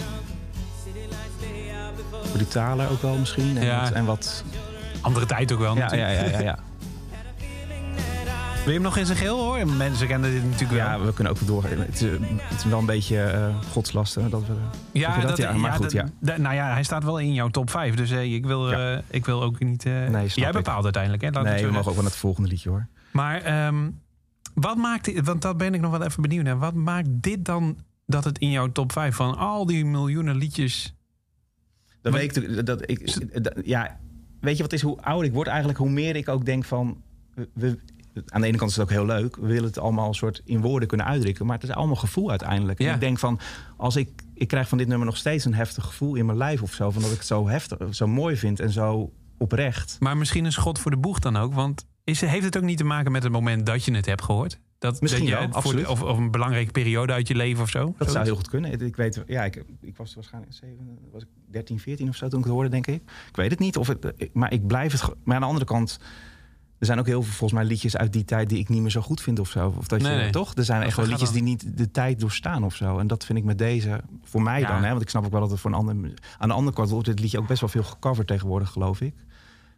[2.34, 3.58] brutaler ook wel misschien.
[3.58, 3.82] En, Ja.
[3.82, 4.44] wat, en wat...
[5.02, 6.60] Andere tijd ook wel Ja, ja, ja, ja, ja.
[8.64, 9.78] Wil je hem nog in zijn geel horen?
[9.78, 10.80] Mensen kennen dit natuurlijk wel.
[10.80, 11.64] Ja, we kunnen ook door.
[11.64, 12.10] Het is,
[12.42, 14.30] het is wel een beetje eh godslasten.
[14.30, 14.54] Dat we,
[14.92, 15.38] Ja, dat?
[15.38, 16.06] Ja, maar goed, ja.
[16.20, 17.96] nou ja, hij staat wel in jouw top 5.
[17.96, 18.94] Dus eh, ik, wil, Ja.
[18.96, 19.86] eh, ik wil ook niet...
[19.86, 20.54] eh, snap jij ik.
[20.54, 21.30] bepaalt uiteindelijk, hè?
[21.30, 22.88] Laat nee, we mogen ook wel naar het volgende liedje hoor.
[23.12, 23.90] Maar ehm,
[24.54, 25.22] wat maakt...
[25.24, 26.58] Want dat ben ik nog wel even benieuwd naar.
[26.60, 30.96] Wat maakt dit dan dat het in jouw top 5 van al die miljoenen liedjes...
[32.02, 34.00] Dat Maar- weet ik, dat ik, dat- ja,
[34.42, 34.82] weet je wat is?
[34.82, 37.02] Hoe ouder ik word eigenlijk, hoe meer ik ook denk van...
[37.54, 37.80] We-
[38.26, 39.36] aan de ene kant is het ook heel leuk.
[39.36, 41.46] We willen het allemaal een soort in woorden kunnen uitdrukken.
[41.46, 42.80] Maar het is allemaal gevoel uiteindelijk.
[42.80, 43.40] En ik denk van,
[43.78, 44.10] als ik...
[44.34, 46.92] Ik krijg van dit nummer nog steeds een heftig gevoel in mijn lijf of zo.
[46.92, 49.98] Van dat ik het zo heftig, zo mooi vind en zo oprecht.
[50.00, 51.54] Maar misschien een schot voor de boeg dan ook.
[51.54, 54.24] Want is, heeft het ook niet te maken met het moment dat je het hebt
[54.24, 54.60] gehoord?
[54.80, 55.86] Dat, Misschien dat je wel, het voor absoluut.
[55.86, 57.94] de- of, of een belangrijke periode uit je leven of zo?
[57.98, 58.82] Dat zou heel goed kunnen.
[58.82, 62.40] Ik weet, ja, ik, ik was waarschijnlijk zeven, was ik 13, 14 of zo toen
[62.40, 63.02] ik het hoorde, denk ik.
[63.30, 63.78] Ik weet het niet.
[63.78, 65.02] Of het, ik- maar ik blijf het.
[65.24, 66.00] Maar aan de andere kant,
[66.82, 68.92] er zijn ook heel veel volgens mij liedjes uit die tijd die ik niet meer
[68.92, 69.74] zo goed vind of zo.
[69.78, 70.30] Of dat je, Nee, nee.
[70.30, 70.56] toch?
[70.56, 71.38] Er zijn Dat echt wel liedjes dan.
[71.38, 72.98] die niet de tijd doorstaan of zo.
[73.00, 74.68] En dat vind ik met deze, voor mij Ja.
[74.68, 75.96] dan, hè, want ik snap ook wel dat het voor een ander.
[76.38, 79.14] Aan de andere kant wordt dit liedje ook best wel veel gecoverd tegenwoordig, geloof ik.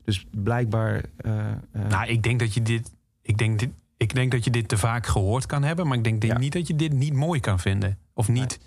[0.03, 1.03] Dus blijkbaar.
[1.17, 1.55] eh, eh,
[1.89, 2.91] Nou, ik denk dat je dit.
[3.21, 5.87] Ik denk, dit, ik denk dat je dit te vaak gehoord kan hebben.
[5.87, 6.37] Maar ik denk Ja.
[6.37, 7.97] niet dat je dit niet mooi kan vinden.
[8.13, 8.59] Of niet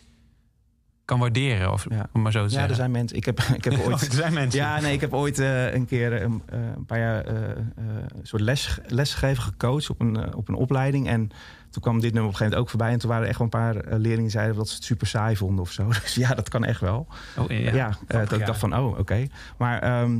[1.07, 1.73] kan waarderen.
[1.73, 2.09] Of, Ja.
[2.13, 2.71] Om maar zo te ja, zeggen.
[2.71, 3.17] er zijn mensen.
[3.17, 4.07] Ik heb, ik heb ooit.
[4.07, 4.61] er zijn mensen.
[4.61, 8.11] Ja, nee, ik heb ooit eh, een keer eh, een, eh, een paar jaar een
[8.23, 11.09] soort les, lesgegeven, gecoacht op een, op een opleiding.
[11.09, 11.31] En
[11.71, 12.93] toen kwam dit nummer op een gegeven moment ook voorbij.
[12.93, 15.07] En toen waren er echt wel een paar leerlingen die zeiden dat ze het super
[15.07, 15.89] saai vonden of zo.
[16.03, 17.07] Dus ja, dat kan echt wel.
[17.39, 17.75] Oh, ja.
[17.75, 19.27] Ja, dat ik dacht van, oh, oké.
[19.59, 20.19] Maar ehm,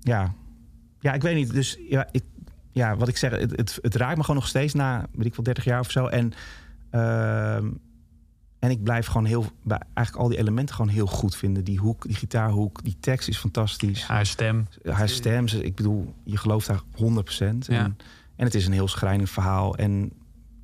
[0.00, 0.32] ja.
[1.00, 1.52] ja, ik weet niet.
[1.52, 2.24] Dus ja, ik,
[2.70, 5.34] ja wat ik zeg, het, het, het raakt me gewoon nog steeds na, weet ik
[5.34, 6.06] wel, 30 jaar of zo.
[6.06, 6.32] En,
[6.90, 7.66] ehm,
[8.62, 11.64] en ik blijf gewoon heel, bij eigenlijk al die elementen gewoon heel goed vinden.
[11.64, 14.06] Die hoek, die gitaarhoek, die tekst is fantastisch.
[14.06, 14.66] Haar stem.
[14.84, 16.84] Haar stem, ik bedoel, je gelooft daar 100%.
[16.98, 17.46] Ja.
[17.68, 17.96] En,
[18.36, 19.76] en het is een heel schrijnend verhaal.
[19.76, 20.12] En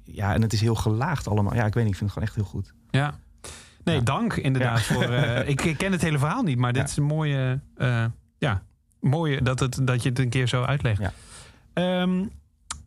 [0.05, 1.55] ja, en het is heel gelaagd allemaal.
[1.55, 2.75] Ja, ik weet niet, ik vind het gewoon echt heel goed.
[2.91, 3.19] Ja.
[3.85, 4.03] Nee, Ja.
[4.03, 5.03] dank inderdaad voor.
[5.03, 7.61] eh, ik, ik ken het hele verhaal niet, maar dit is een mooie.
[7.77, 8.05] eh,
[8.39, 8.63] ja,
[9.01, 11.01] mooie dat, het, dat je het een keer zo uitlegt.
[11.73, 12.25] Ehm,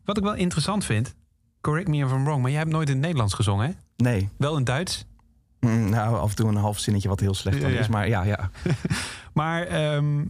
[0.04, 1.14] wat ik wel interessant vind.
[1.62, 3.72] Correct me if I'm wrong, maar jij hebt nooit in het Nederlands gezongen, hè?
[3.96, 5.06] Nee, Wel in Duits.
[5.60, 7.78] Mm, nou, af en toe een half zinnetje wat heel slecht Ja, ja.
[7.80, 7.88] is.
[7.88, 8.50] Maar ja, ja.
[9.34, 10.24] Maar ehm,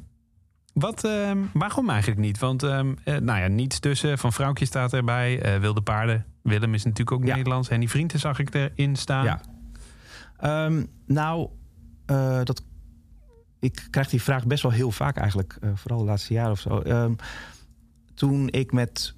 [0.74, 2.38] wat, ehm, waarom eigenlijk niet?
[2.38, 4.18] Want ehm, eh, nou ja, niets tussen.
[4.18, 5.40] Van Vrouwtje staat erbij.
[5.42, 6.26] eh, Wilde Paarden.
[6.42, 7.34] Willem is natuurlijk ook Ja.
[7.34, 7.68] Nederlands.
[7.68, 9.24] En die vrienden zag ik erin staan.
[9.24, 9.40] Ja.
[11.06, 11.48] Nou,
[12.06, 12.62] eh, dat,
[13.60, 15.58] ik krijg die vraag best wel heel vaak eigenlijk.
[15.74, 16.82] vooral de laatste jaren of zo.
[18.14, 19.14] Toen ik met...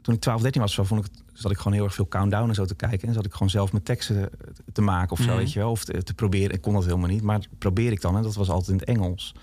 [0.00, 2.48] Toen ik 12, 13 was, vond ik, het- zat ik gewoon heel erg veel countdown
[2.48, 3.08] en zo te kijken.
[3.08, 4.30] En zat ik gewoon zelf mijn teksten
[4.72, 5.36] te maken of zo, Mhm.
[5.36, 5.70] weet je wel.
[5.70, 6.54] Of te, te proberen.
[6.54, 8.16] Ik kon dat helemaal niet, maar probeer ik dan.
[8.16, 9.34] En dat was altijd in het Engels.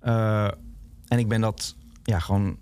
[0.00, 0.44] Eh,
[1.08, 2.56] en ik ben dat ja, gewoon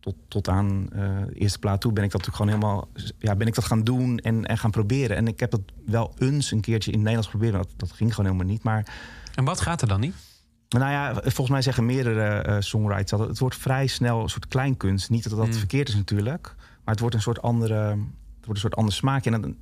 [0.00, 2.88] tot, tot aan eh, de eerste plaat toe ben ik dat natuurlijk gewoon helemaal
[3.18, 5.16] ja, ben ik dat gaan doen en, en gaan proberen.
[5.16, 7.92] En ik heb dat wel eens een keertje in het Nederlands geprobeerd, maar dat, dat
[7.92, 8.62] ging gewoon helemaal niet.
[8.62, 8.94] Maar
[9.34, 10.14] En wat gaat er dan niet?
[10.68, 14.46] nou ja, volgens mij zeggen meerdere eh, songwriters dat het wordt vrij snel een soort
[14.48, 15.10] kleinkunst.
[15.10, 15.52] Niet dat dat Mm.
[15.52, 16.54] verkeerd is natuurlijk,
[16.84, 19.30] maar het wordt een soort andere, het wordt een soort ander smaakje.
[19.30, 19.56] En dan,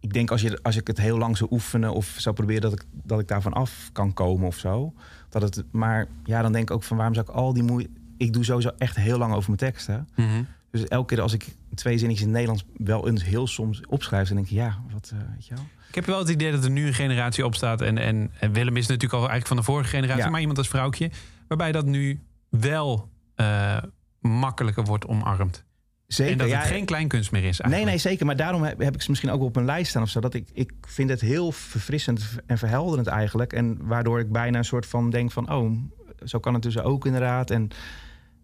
[0.00, 2.72] ik denk als, je, als ik het heel lang zou oefenen of zou proberen dat
[2.72, 4.92] ik, dat ik daarvan af kan komen of zo.
[5.28, 7.90] Dat het, maar ja, dan denk ik ook van waarom zou ik al die moeite
[8.18, 10.08] ik doe sowieso echt heel lang over mijn teksten.
[10.16, 10.42] Mhm.
[10.70, 14.28] Dus elke keer als ik twee zinnetjes in het Nederlands wel eens heel soms opschrijf,
[14.28, 15.64] dan denk ik, ja, wat, eh, weet je wel.
[15.88, 17.80] Ik heb wel het idee dat er nu een generatie opstaat.
[17.80, 20.22] En, en, en Willem is natuurlijk al eigenlijk van de vorige generatie.
[20.22, 20.30] Ja.
[20.30, 21.10] Maar iemand als vrouwtje.
[21.48, 23.76] Waarbij dat nu wel eh,
[24.20, 25.64] makkelijker wordt omarmd.
[26.08, 26.32] Zeker.
[26.32, 27.90] en dat ja, het geen kleinkunst meer is Nee, eigenlijk.
[27.90, 28.26] nee, zeker.
[28.26, 30.20] Maar daarom heb, heb ik ze misschien ook wel op een lijst staan of zo.
[30.20, 33.52] Dat ik, ik vind het heel verfrissend en verhelderend eigenlijk.
[33.52, 35.52] En waardoor ik bijna een soort van denk van...
[35.52, 35.72] oh,
[36.24, 37.50] zo kan het dus ook inderdaad.
[37.50, 37.68] En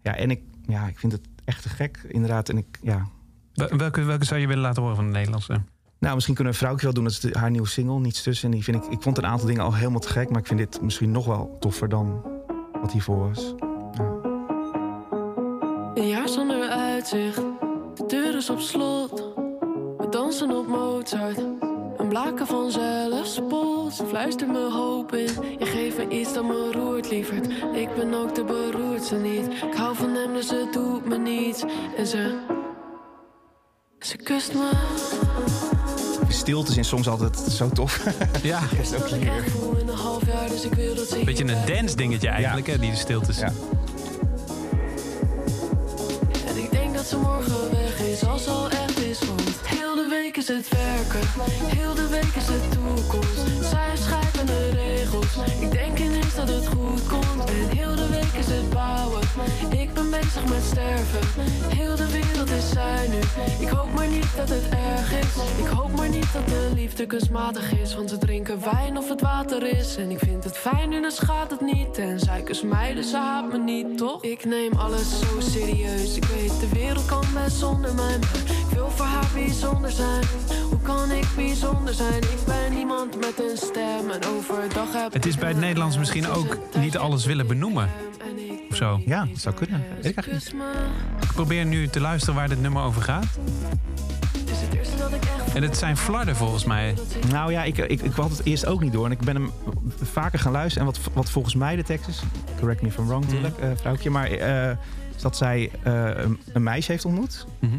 [0.01, 2.49] ja, en ik, ja, ik vind het echt te gek inderdaad.
[2.49, 3.07] En ik, ja...
[3.53, 5.61] Wel- Welke, welke zou je willen laten horen van de Nederlandse?
[5.99, 7.03] Nou, misschien kunnen we Vrouwtje wel doen.
[7.03, 8.45] Dat is de- haar nieuwe single, Niets Tussen.
[8.49, 10.29] En die vind ik, ik vond een aantal dingen al helemaal te gek.
[10.29, 12.21] Maar ik vind dit misschien nog wel toffer dan
[12.81, 13.53] wat hiervoor was.
[15.95, 17.41] Een jaar zonder uitzicht,
[18.45, 19.23] is op slot.
[19.97, 21.37] We dansen op Mozart,
[21.97, 23.93] een blaken van zelfspot.
[23.93, 25.29] Ze fluistert me hoop in,
[25.59, 27.47] je geeft me iets dat me roert, lieverd.
[27.73, 31.63] Ik ben ook de beroerdste niet, ik hou van hem dus het doet me niets.
[31.97, 32.39] En ze,
[33.99, 34.69] ze kust me.
[36.27, 38.05] Stilte is soms altijd zo tof.
[38.43, 39.35] Ja, is ook hier.
[39.35, 42.27] echt voel in een half jaar, dus ik wil dat ze beetje een dance dingetje
[42.27, 43.39] eigenlijk, hè, die de stiltes.
[43.39, 43.51] Ja.
[49.65, 51.19] Heel de week is het werken,
[51.65, 53.69] heel de week is de toekomst.
[53.69, 53.95] Zij
[54.45, 57.49] de regels, ik denk ineens dat het goed komt.
[57.49, 59.21] En heel de week is het bouwen,
[59.69, 61.43] ik ben bezig met sterven.
[61.75, 63.19] Heel de wereld is zij nu,
[63.65, 65.35] ik hoop maar niet dat het erg is.
[65.57, 67.95] Ik hoop maar niet dat de liefde kunstmatig is.
[67.95, 69.95] Want ze drinken wijn of het water is.
[69.95, 71.97] En ik vind het fijn nu, dan schaadt het niet.
[71.97, 74.23] En zij kust mij, dus ze haat me niet, toch?
[74.23, 76.15] Ik neem alles zo serieus.
[76.15, 80.23] Ik weet, de wereld kan best zonder mij ik wil voor haar bijzonder zijn.
[80.69, 81.14] Hoe kan ik
[81.93, 82.23] zijn?
[82.23, 86.27] Ik ben iemand met een stem En overdag heb Het is bij het Nederlands misschien
[86.27, 87.89] ook niet alles willen benoemen.
[88.69, 89.01] Of zo.
[89.05, 89.79] Ja, dat zou kunnen.
[89.79, 90.63] Weet ik eigenlijk niet.
[91.21, 93.25] Ik probeer nu te luisteren waar dit nummer over gaat.
[94.37, 96.95] Het is het eerste dat ik echt En het zijn flarden volgens mij.
[97.31, 99.05] Nou ja, ik, ik, ik had het eerst ook niet door.
[99.05, 99.51] En ik ben hem
[100.01, 100.87] vaker gaan luisteren.
[100.87, 102.21] En wat, wat volgens mij de tekst is...
[102.59, 104.09] Correct me if I'm wrong natuurlijk, eh, vrouwtje.
[104.09, 104.69] Maar eh,
[105.15, 107.45] is dat zij eh, een, een meisje heeft ontmoet.
[107.59, 107.75] Mhm.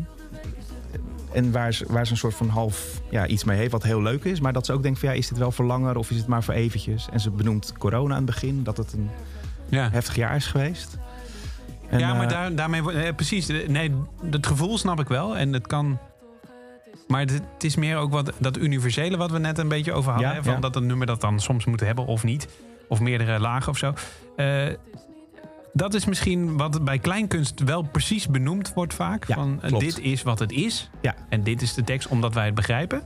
[1.36, 4.02] En waar ze, waar ze een soort van half ja, iets mee heeft, wat heel
[4.02, 4.40] leuk is.
[4.40, 6.26] Maar dat ze ook denkt van ja, is dit wel voor langer of is het
[6.26, 7.08] maar voor eventjes?
[7.12, 9.10] En ze benoemt corona aan het begin, dat het een
[9.68, 9.88] Ja.
[9.90, 10.98] heftig jaar is geweest.
[11.88, 12.82] En, ja, maar eh, daar, daarmee...
[12.82, 13.48] wordt- eh, precies.
[13.48, 13.92] eh, Nee,
[14.30, 15.36] het gevoel snap ik wel.
[15.36, 15.98] En het kan...
[17.08, 20.10] Maar het, het is meer ook wat, dat universele wat we net een beetje over
[20.12, 20.28] hadden.
[20.30, 20.60] Ja, hè, van ja.
[20.60, 22.48] Dat een nummer dat dan soms moet hebben of niet.
[22.88, 23.92] Of meerdere lagen of zo.
[24.36, 24.66] Eh,
[25.76, 29.26] dat is misschien wat bij kleinkunst wel precies benoemd wordt vaak.
[29.26, 29.84] Ja, van, eh, klopt.
[29.84, 30.90] dit is wat het is.
[31.00, 31.14] Ja.
[31.28, 33.02] En dit is de tekst omdat wij het begrijpen.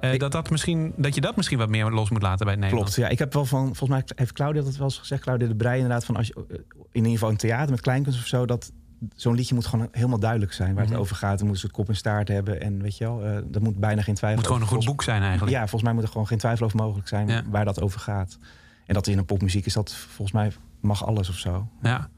[0.00, 2.54] Eh, Ik- dat, dat, misschien, dat je dat misschien wat meer los moet laten bij
[2.54, 2.94] het Nederlands.
[2.94, 3.14] Klopt, ja.
[3.14, 5.74] Ik heb wel van, volgens mij heeft Claudia dat wel eens gezegd, Claudia de Breij
[5.74, 8.72] inderdaad, van als je eh, in ieder geval in theater met kleinkunst of zo, dat
[9.14, 10.92] zo'n liedje moet gewoon helemaal duidelijk zijn waar Mhm.
[10.92, 11.30] het over gaat.
[11.32, 14.02] Het moet een soort kop en staart hebben en weet je wel, dat moet bijna
[14.02, 15.52] geen twijfel Het moet gewoon een goed boek zijn eigenlijk.
[15.52, 17.42] Ja, volgens mij moet er gewoon geen twijfel over mogelijk zijn Ja.
[17.50, 18.38] waar dat over gaat.
[18.86, 20.52] En dat in een popmuziek is dat volgens mij
[20.84, 21.68] mag alles of zo.
[21.82, 22.08] Ja.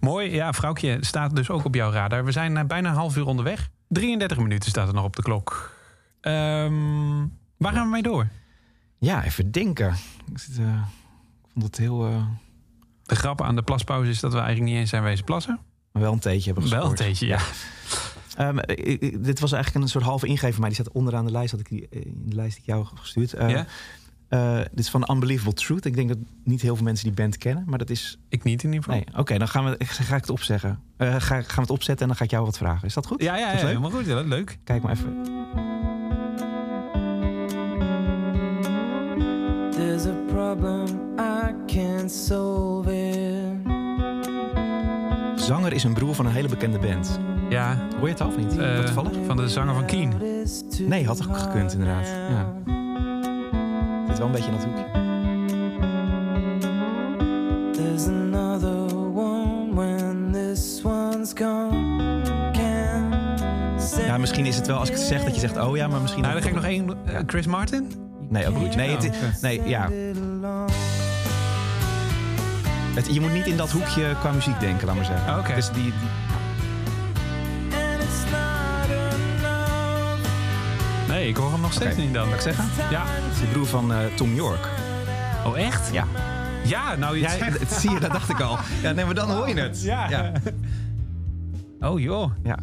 [0.00, 0.30] Mooi.
[0.34, 2.24] Ja, vrouwtje staat dus ook op jouw radar.
[2.24, 3.70] We zijn eh, bijna een half uur onderweg.
[3.88, 5.72] 33 minuten staat er nog op de klok.
[6.20, 7.26] Ehm,
[7.56, 8.28] waar gaan we mee door?
[8.98, 9.94] Ja, even denken.
[10.32, 10.64] Ik, zit, eh,
[11.44, 12.26] ik vond het heel, eh,
[13.02, 15.58] De grap aan de plaspauze is dat we eigenlijk niet eens zijn wezen plassen.
[15.92, 17.38] maar wel een theetje hebben Wel een theetje, ja.
[18.36, 21.30] Ehm, ik- ik- dit was eigenlijk een soort halve ingever, maar die staat onderaan de
[21.30, 21.50] lijst.
[21.50, 23.30] Had ik die, in de lijst die ik jou heb gestuurd.
[23.30, 23.66] Ja?
[24.28, 25.84] Eh, dit is van Unbelievable Truth.
[25.84, 28.18] Ik denk dat niet heel veel mensen die band kennen, maar dat is.
[28.28, 29.02] Ik niet in ieder geval.
[29.06, 30.78] Nee, oké, dan gaan we, ik- ga ik het opzeggen.
[30.96, 32.86] Eh, ga, gaan we het opzetten en dan ga ik jou wat vragen.
[32.88, 33.22] Is dat goed?
[33.22, 34.06] Ja, ja, helemaal goed.
[34.06, 34.58] Ja, leuk.
[34.64, 35.22] Kijk maar even.
[39.70, 40.86] There's a problem
[41.18, 43.42] I can't solve it.
[45.40, 47.20] Zanger is een broer van een hele bekende band.
[47.48, 48.54] Ja, Hoor je het al of niet?
[48.56, 49.12] Wat toevallig?
[49.26, 50.12] van de zanger van Keen.
[50.80, 52.06] Nee, had ook gekund inderdaad.
[52.06, 52.52] Ja.
[54.14, 54.84] Zit wel een beetje in dat hoekje.
[57.72, 61.92] There's another one when this one's gone.
[64.06, 66.00] Ja, misschien is het wel als ik het zeg dat je zegt, oh ja, maar
[66.00, 66.22] misschien.
[66.22, 66.88] Nou, dan ga ik nog één.
[67.04, 67.90] eh, Chris Martin?
[68.28, 68.76] Nee, ook niet.
[68.76, 69.10] Nee, het,
[69.40, 69.88] nee ja.
[72.94, 75.38] Het, je moet niet in dat hoekje qua muziek denken, laat maar zeggen.
[75.38, 75.54] Oké.
[75.54, 75.92] Dus die, die-
[81.24, 82.26] Nee, ik hoor hem nog steeds niet dan.
[82.28, 82.64] Mag ik zeggen?
[82.90, 83.04] Ja.
[83.32, 84.68] is de broer van eh, Tom York.
[85.46, 85.92] Oh, echt?
[85.92, 86.06] Ja.
[86.64, 88.58] Ja, nou je Ja, dat zie je, dat dacht ik al.
[88.82, 89.82] Ja, nee, maar dan hoor je het.
[89.82, 90.08] Ja.
[90.10, 90.32] Ja.
[91.80, 92.58] Oh joh, ja.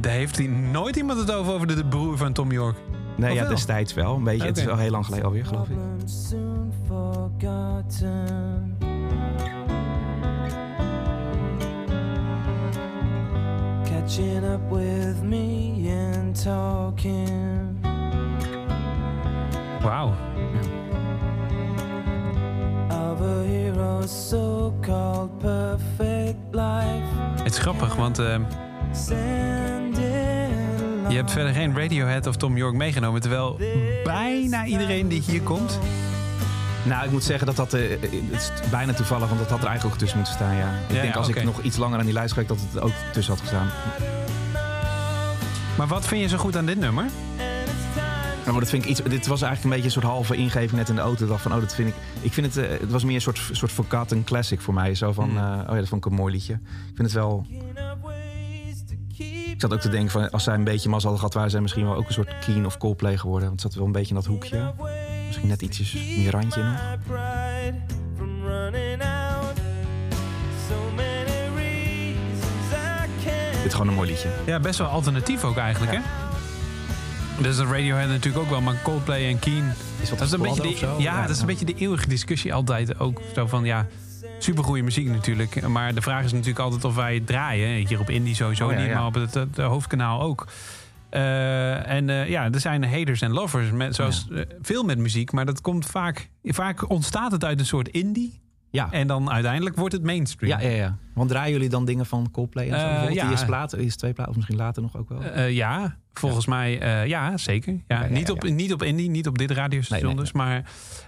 [0.00, 2.76] daar heeft hij nooit iemand het over, over de, de broer van Tom York.
[3.16, 3.50] Nee, Of ja, wel?
[3.50, 4.16] destijds wel.
[4.16, 4.46] Een beetje.
[4.46, 5.76] Het is wel heel lang geleden alweer, geloof ik.
[5.76, 8.76] Problems soon forgotten.
[13.84, 17.63] catching up with me and talking.
[19.84, 20.14] Wauw.
[27.42, 28.38] Het is grappig, want eh, it
[31.08, 33.20] je hebt verder geen Radiohead of Tom York meegenomen.
[33.20, 33.58] Terwijl
[34.04, 35.78] bijna iedereen die hier komt...
[36.82, 37.74] Nou, ik moet zeggen dat dat...
[37.74, 40.68] eh, het is bijna toevallig, want dat had er eigenlijk ook tussen moeten staan, ja.
[40.88, 42.50] Ik Ja, denk als ik nog iets langer aan die lijst gewerkt...
[42.50, 43.68] dat het ook tussen had gestaan.
[45.76, 47.04] Maar wat vind je zo goed aan dit nummer?
[48.44, 50.72] Nou, maar dat vind ik iets, dit was eigenlijk een beetje een soort halve ingeving
[50.72, 51.22] net in de auto.
[51.24, 51.94] Ik dacht van, oh, dat vind ik...
[52.20, 52.64] Ik vind het...
[52.70, 54.94] eh, het was meer een soort, soort forgotten classic voor mij.
[54.94, 55.36] Zo van, Hmm.
[55.38, 56.52] eh, oh ja, dat vond ik een mooi liedje.
[56.54, 57.46] Ik vind het wel...
[59.16, 61.34] Ik zat ook te denken van, als zij een beetje mazzel hadden gehad...
[61.34, 63.48] waren zij misschien wel ook een soort Keen of Coldplay geworden.
[63.48, 64.72] Want het zat wel een beetje in dat hoekje.
[65.26, 66.80] Misschien net ietsjes meer randje nog.
[73.56, 74.28] Dit is gewoon een mooi liedje.
[74.46, 75.98] Ja, best wel alternatief ook eigenlijk, hè?
[77.36, 79.72] Dat is de Radiohead natuurlijk ook wel, maar Coldplay en Keen...
[80.00, 83.00] Is Dat is een beetje de, ja, dat is een beetje de eeuwige discussie altijd
[83.00, 83.20] ook.
[83.34, 83.86] Zo van, ja,
[84.38, 85.68] supergoeie muziek natuurlijk.
[85.68, 87.86] Maar de vraag is natuurlijk altijd of wij het draaien.
[87.86, 88.94] Hier op Indie sowieso Oh, ja, niet, ja.
[88.94, 90.46] maar op het, het hoofdkanaal ook.
[91.10, 95.32] Eh, en eh, ja, er zijn haters en lovers, met, zoals eh, veel met muziek.
[95.32, 96.28] Maar dat komt vaak...
[96.44, 98.40] Vaak ontstaat het uit een soort indie.
[98.74, 98.88] Ja.
[98.90, 100.60] En dan uiteindelijk wordt het mainstream.
[100.60, 100.98] Ja, ja, ja.
[101.12, 102.86] Want draaien jullie dan dingen van Coldplay en zo?
[102.86, 103.30] Eh, ja.
[103.30, 105.22] Eerste twee platen, of misschien later nog ook wel?
[105.22, 107.72] Eh, ja, volgens mij, eh, ja, zeker.
[107.72, 108.50] Ja, Ja, ja, niet, op, ja.
[108.52, 110.32] niet op Indie, niet op dit radiostation Nee, nee, dus.
[110.32, 110.64] Maar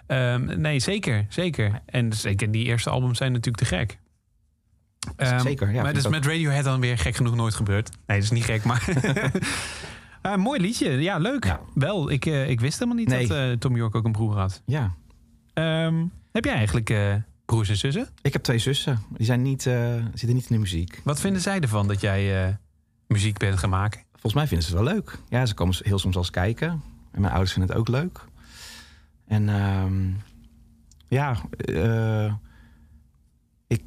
[0.06, 1.80] ehm, nee, zeker, zeker.
[1.86, 3.98] En zeker die eerste albums zijn natuurlijk te gek.
[5.16, 7.90] Ehm, Zeker, ja, Maar dat is ik met Radiohead dan weer gek genoeg nooit gebeurd.
[8.06, 8.88] Nee, dat is niet gek, maar...
[10.36, 11.44] Mooi liedje, ja, leuk.
[11.44, 11.60] Ja.
[11.74, 13.26] Wel, ik, eh, ik wist helemaal niet Nee.
[13.26, 14.62] dat eh, Tom York ook een broer had.
[14.66, 14.94] Ja.
[15.54, 17.14] Ehm, heb jij eigenlijk eh,
[17.46, 18.08] broers en zussen?
[18.22, 19.02] Ik heb twee zussen.
[19.16, 21.00] Die zijn niet, eh, zitten niet in de muziek.
[21.04, 22.54] Wat vinden zij ervan dat jij eh,
[23.06, 24.00] muziek bent gaan maken?
[24.10, 25.18] Volgens mij vinden ze het wel leuk.
[25.28, 26.68] Ja, ze komen heel soms eens kijken.
[27.12, 28.24] En mijn ouders vinden het ook leuk.
[29.26, 30.10] En ehm,
[31.08, 32.34] ja, eh,
[33.66, 33.82] ik,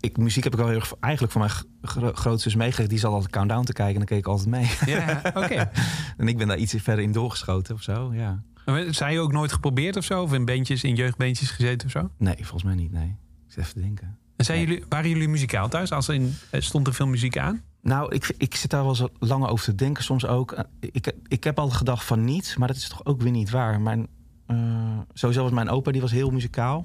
[0.00, 1.52] ik, muziek heb ik al heel erg, eigenlijk van mijn
[1.82, 2.90] gro grootzus meegekregen.
[2.90, 4.70] Die zat altijd Countdown te kijken en dan keek ik altijd mee.
[4.86, 5.70] Ja, oké.
[6.18, 8.42] en ik ben daar iets verder in doorgeschoten of zo, ja.
[8.90, 10.22] Zijn je ook nooit geprobeerd of zo?
[10.22, 12.10] Of in bandjes, in jeugdbandjes gezeten of zo?
[12.18, 13.06] Nee, volgens mij niet, nee.
[13.46, 14.18] Ik zit even te denken.
[14.36, 14.66] En zijn Nee.
[14.66, 15.92] jullie, waren jullie muzikaal thuis?
[15.92, 17.62] Als in, eh, stond er veel muziek aan?
[17.82, 20.52] Nou, ik, ik zit daar wel eens lang over te denken soms ook.
[20.52, 23.50] Eh, Ik, ik heb altijd gedacht van niet, maar dat is toch ook weer niet
[23.50, 23.80] waar.
[23.80, 24.06] Mijn,
[24.46, 26.84] eh, sowieso was mijn opa, die was heel muzikaal.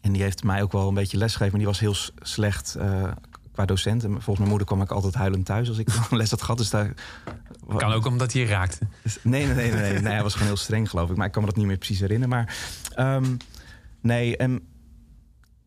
[0.00, 1.50] En die heeft mij ook wel een beetje lesgegeven.
[1.50, 2.76] Maar die was heel slecht
[3.54, 4.04] qua docent.
[4.04, 6.58] En volgens mijn moeder kwam ik altijd huilend thuis als ik les had gehad.
[6.58, 6.94] Dus daar,
[7.76, 8.86] Kan ook omdat je raakte.
[9.02, 10.12] dus- nee, nee, nee, nee, nee.
[10.12, 11.16] Hij was gewoon heel streng, geloof ik.
[11.16, 12.28] Maar ik kan me dat niet meer precies herinneren.
[12.34, 12.56] Maar
[12.94, 13.36] ehm,
[14.00, 14.60] nee, en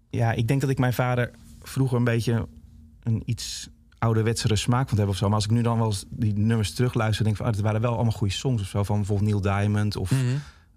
[0.10, 1.32] ja, ik denk dat ik mijn vader
[1.62, 2.48] vroeger een beetje
[3.04, 3.70] een iets
[4.00, 5.26] ouderwetsere smaak vond hebben of zo.
[5.26, 7.66] Maar als ik nu dan wel eens die nummers terugluister, denk ik van, ah, dat
[7.68, 8.84] waren wel allemaal goede songs of zo.
[8.84, 10.22] Van bijvoorbeeld Neil Diamond of Mhm.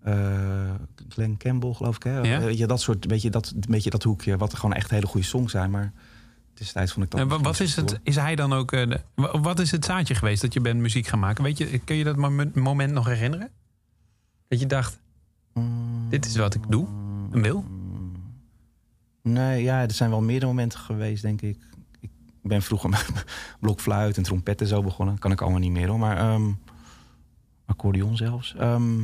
[0.03, 0.71] eh
[1.09, 2.03] Glenn Campbell, geloof ik.
[2.03, 2.19] Hè?
[2.21, 2.49] Ja.
[2.49, 5.27] Je, dat soort, weet je, dat, weet je, dat hoekje, wat gewoon echt hele goede
[5.27, 5.71] songs zijn.
[5.71, 5.93] Maar
[6.65, 7.21] destijds vond ik dat...
[7.21, 8.01] En wa- wat is het?
[8.03, 8.73] Is hij dan ook?
[8.73, 9.01] eh, de-
[9.43, 11.45] wat is het zaadje geweest dat je bent muziek gaan maken?
[11.45, 12.17] Weet je, kun je dat
[12.55, 13.51] moment, nog herinneren?
[14.49, 14.99] Dat je dacht,
[16.09, 16.87] dit is wat ik doe,
[17.33, 17.65] en wil?
[19.23, 21.59] Nee, ja, er zijn wel meerdere momenten geweest, denk ik.
[22.01, 22.11] Ik
[22.43, 23.25] ben vroeger met
[23.61, 25.19] blokfluit en trompet en zo begonnen.
[25.19, 25.99] Kan ik allemaal niet meer hoor.
[25.99, 26.51] Maar ehm
[27.67, 28.55] accordeon zelfs.
[28.55, 28.99] Ehm,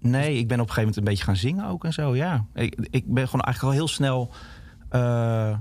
[0.00, 2.16] nee, ik ben op een gegeven moment een beetje gaan zingen ook en zo.
[2.16, 4.30] Ja, ik, ik ben gewoon eigenlijk al heel snel
[4.88, 5.58] eh,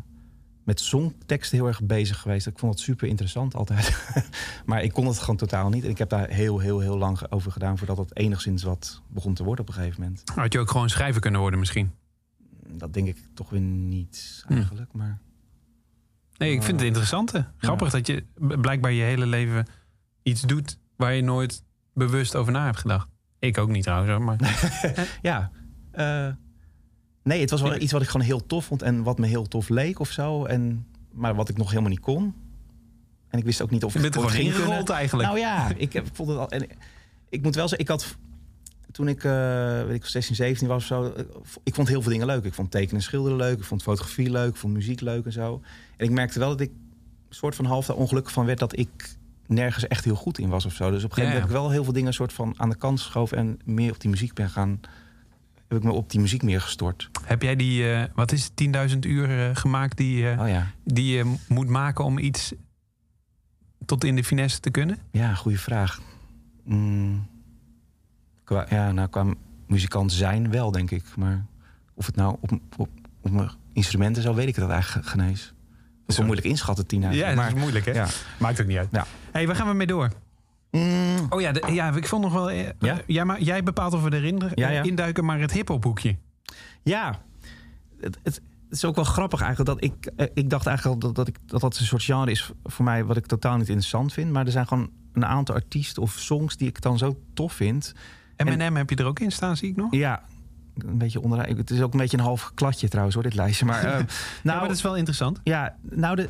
[0.69, 2.47] met songteksten heel erg bezig geweest.
[2.47, 3.97] Ik vond het super interessant altijd.
[4.65, 5.83] maar ik kon het gewoon totaal niet.
[5.83, 9.33] En ik heb daar heel, heel, heel lang over gedaan voordat het enigszins wat begon
[9.33, 10.23] te worden op een gegeven moment.
[10.35, 11.91] Had je ook gewoon schrijver kunnen worden misschien?
[12.67, 14.53] Dat denk ik toch weer niet Hm.
[14.53, 14.93] eigenlijk.
[14.93, 15.19] Maar
[16.37, 17.31] Nee, ik vind het interessant.
[17.31, 17.41] hè.
[17.57, 19.65] Grappig dat je blijkbaar je hele leven
[20.23, 21.63] iets doet waar je nooit
[21.93, 23.09] bewust over na hebt gedacht.
[23.39, 24.37] Ik ook niet trouwens, maar
[25.21, 25.51] Ja.
[25.91, 26.27] eh,
[27.23, 29.47] nee, het was wel iets wat ik gewoon heel tof vond en wat me heel
[29.47, 30.45] tof leek of zo.
[30.45, 32.33] En, maar wat ik nog helemaal niet kon.
[33.29, 34.85] En ik wist ook niet of je ik er het gewoon ging kunnen.
[34.85, 35.27] eigenlijk.
[35.27, 36.49] Nou ja, ik, vond het al.
[36.49, 36.67] En
[37.29, 38.17] ik moet wel zeggen, ik had.
[38.91, 41.13] Toen ik, eh, weet ik, 16, 17 was of zo.
[41.13, 41.23] eh,
[41.63, 42.43] Ik vond heel veel dingen leuk.
[42.43, 43.57] Ik vond tekenen en schilderen leuk.
[43.57, 44.49] Ik vond fotografie leuk.
[44.49, 45.61] Ik vond muziek leuk en zo.
[45.97, 46.69] En ik merkte wel dat ik
[47.29, 49.15] een soort van half daar ongelukkig van werd dat ik
[49.47, 50.91] nergens echt heel goed in was of zo.
[50.91, 51.39] Dus op een gegeven Ja, moment ja.
[51.39, 53.99] heb ik wel heel veel dingen soort van aan de kant geschoven en meer op
[54.01, 54.79] die muziek ben gaan.
[55.69, 57.09] Heb ik me op die muziek meer gestort.
[57.23, 60.67] Heb jij die, eh, wat is het, 10.000 uur eh, gemaakt die, eh, Oh ja,
[60.83, 62.53] die je moet maken om iets
[63.85, 64.97] tot in de finesse te kunnen?
[65.11, 66.01] ja, goede vraag.
[66.63, 67.27] Mm,
[68.43, 69.25] qua, ja, nou, qua
[69.67, 71.03] muzikant zijn wel, denk ik.
[71.15, 71.45] Maar
[71.93, 72.89] of het nou op, op,
[73.21, 75.53] op mijn instrumenten zo, weet ik dat eigenlijk geen eens.
[76.07, 77.17] is wel moeilijk inschatten, 10.000.
[77.17, 77.91] Ja, dat maar, is moeilijk, hè?
[77.91, 78.07] Ja.
[78.39, 78.89] Maakt ook niet uit.
[78.91, 79.05] Ja.
[79.31, 80.09] hey, waar gaan we mee door?
[80.71, 82.49] Mm, Oh ja, de- ja ik vond nog wel...
[82.49, 82.97] eh, Ja?
[82.97, 84.83] eh, jij, maar, jij bepaalt of we erin Ja, ja.
[84.83, 86.17] induiken, maar het hiphopboekje.
[86.83, 87.19] Ja,
[87.99, 91.27] het, het, is ook wel grappig eigenlijk dat ik, eh, ik dacht eigenlijk dat, dat,
[91.27, 94.31] ik, dat dat een soort genre is voor mij wat ik totaal niet interessant vind.
[94.31, 97.93] Maar er zijn gewoon een aantal artiesten of songs die ik dan zo tof vind.
[98.37, 99.93] M&M heb je er ook in staan, zie ik nog.
[99.93, 100.23] Ja,
[100.77, 101.57] een beetje onderuit.
[101.57, 103.65] Het is ook een beetje een half kladje trouwens hoor, dit lijstje.
[103.65, 104.05] Maar, Nou,
[104.43, 105.39] maar dat is wel interessant.
[105.43, 106.29] ja, nou, de,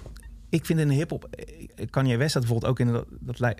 [0.50, 1.30] ik vind in hip-hop.
[1.90, 3.06] Kanye West staat bijvoorbeeld ook in dat.
[3.20, 3.58] dat lij-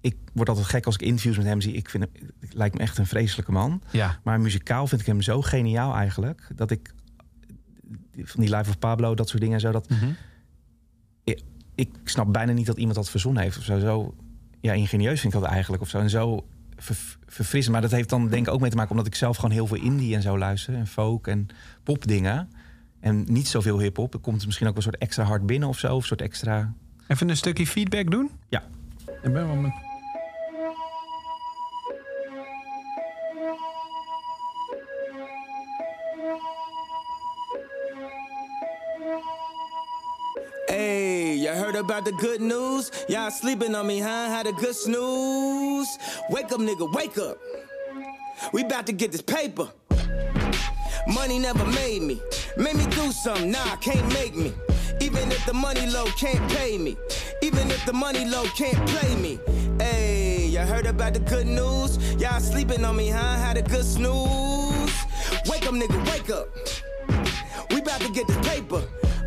[0.00, 1.72] ik, ik word altijd gek als ik interviews met hem zie.
[1.72, 3.82] Ik vind hem, het lijkt me echt een vreselijke man.
[3.90, 4.18] Ja.
[4.24, 6.46] Maar muzikaal vind ik hem zo geniaal eigenlijk.
[6.54, 6.94] Dat ik.
[8.22, 9.72] Van die Live of Pablo, dat soort dingen en zo.
[9.72, 10.10] Dat, Mhm.
[11.74, 13.58] ik snap bijna niet dat iemand dat verzonnen heeft.
[13.58, 14.14] Of zo, zo
[14.60, 15.82] ja, ingenieus vind ik dat eigenlijk.
[15.82, 15.98] Of zo.
[15.98, 16.46] En zo
[16.76, 17.72] ver- verfrissend.
[17.72, 18.90] Maar dat heeft dan denk ik ook mee te maken...
[18.90, 20.74] omdat ik zelf gewoon heel veel indie en zo luister.
[20.74, 21.46] En folk en
[21.82, 22.48] popdingen.
[23.00, 24.14] En niet zoveel hiphop.
[24.14, 25.94] Er komt misschien ook een soort extra hard binnen of zo.
[25.94, 26.74] Of een soort extra...
[27.06, 28.30] Even een stukje feedback doen?
[28.48, 28.62] Ja.
[29.22, 29.72] Ik ben wel met...
[41.80, 42.90] about the good news?
[43.08, 44.28] Y'all sleeping on me, huh?
[44.28, 45.88] Had a good snooze.
[46.28, 47.38] Wake up, nigga, wake up.
[48.52, 49.68] We about to get this paper.
[51.06, 52.20] Money never made me.
[52.56, 54.52] Made me do something, nah, can't make me.
[55.00, 56.96] Even if the money low can't pay me.
[57.42, 59.40] Even if the money low can't play me.
[59.78, 61.96] Hey, you heard about the good news?
[62.20, 63.36] Y'all sleeping on me, huh?
[63.38, 64.92] Had a good snooze.
[65.48, 66.48] Wake up, nigga, wake up.
[67.70, 68.82] We about to get this paper.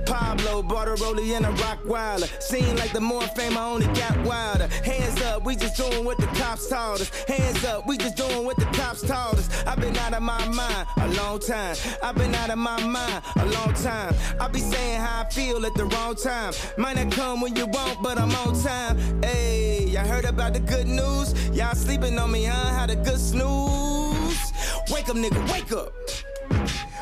[0.06, 2.28] Pablo bought a rollie and a rock wilder.
[2.40, 4.68] Seem like the more fame, I only got wilder.
[4.84, 7.10] Hands up, we just doing what the cops told us.
[7.24, 9.50] Hands up, we just doing what the cops told us.
[9.66, 11.76] I've been out of my mind a long time.
[12.02, 14.14] I've been out of my mind a long time.
[14.40, 16.54] I be saying how I feel at the wrong time.
[16.78, 18.98] Might not come when you want, but I'm on time.
[19.24, 21.34] Hey, y'all heard about the good news?
[21.50, 22.70] Y'all sleeping on me, huh?
[22.80, 24.54] Had a good snooze.
[24.92, 25.94] Wake up, nigga, wake up.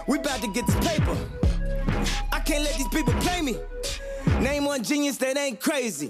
[0.07, 1.17] We about to get this paper.
[2.01, 3.55] I can't let these people play me.
[4.39, 6.09] Name one genius that ain't crazy.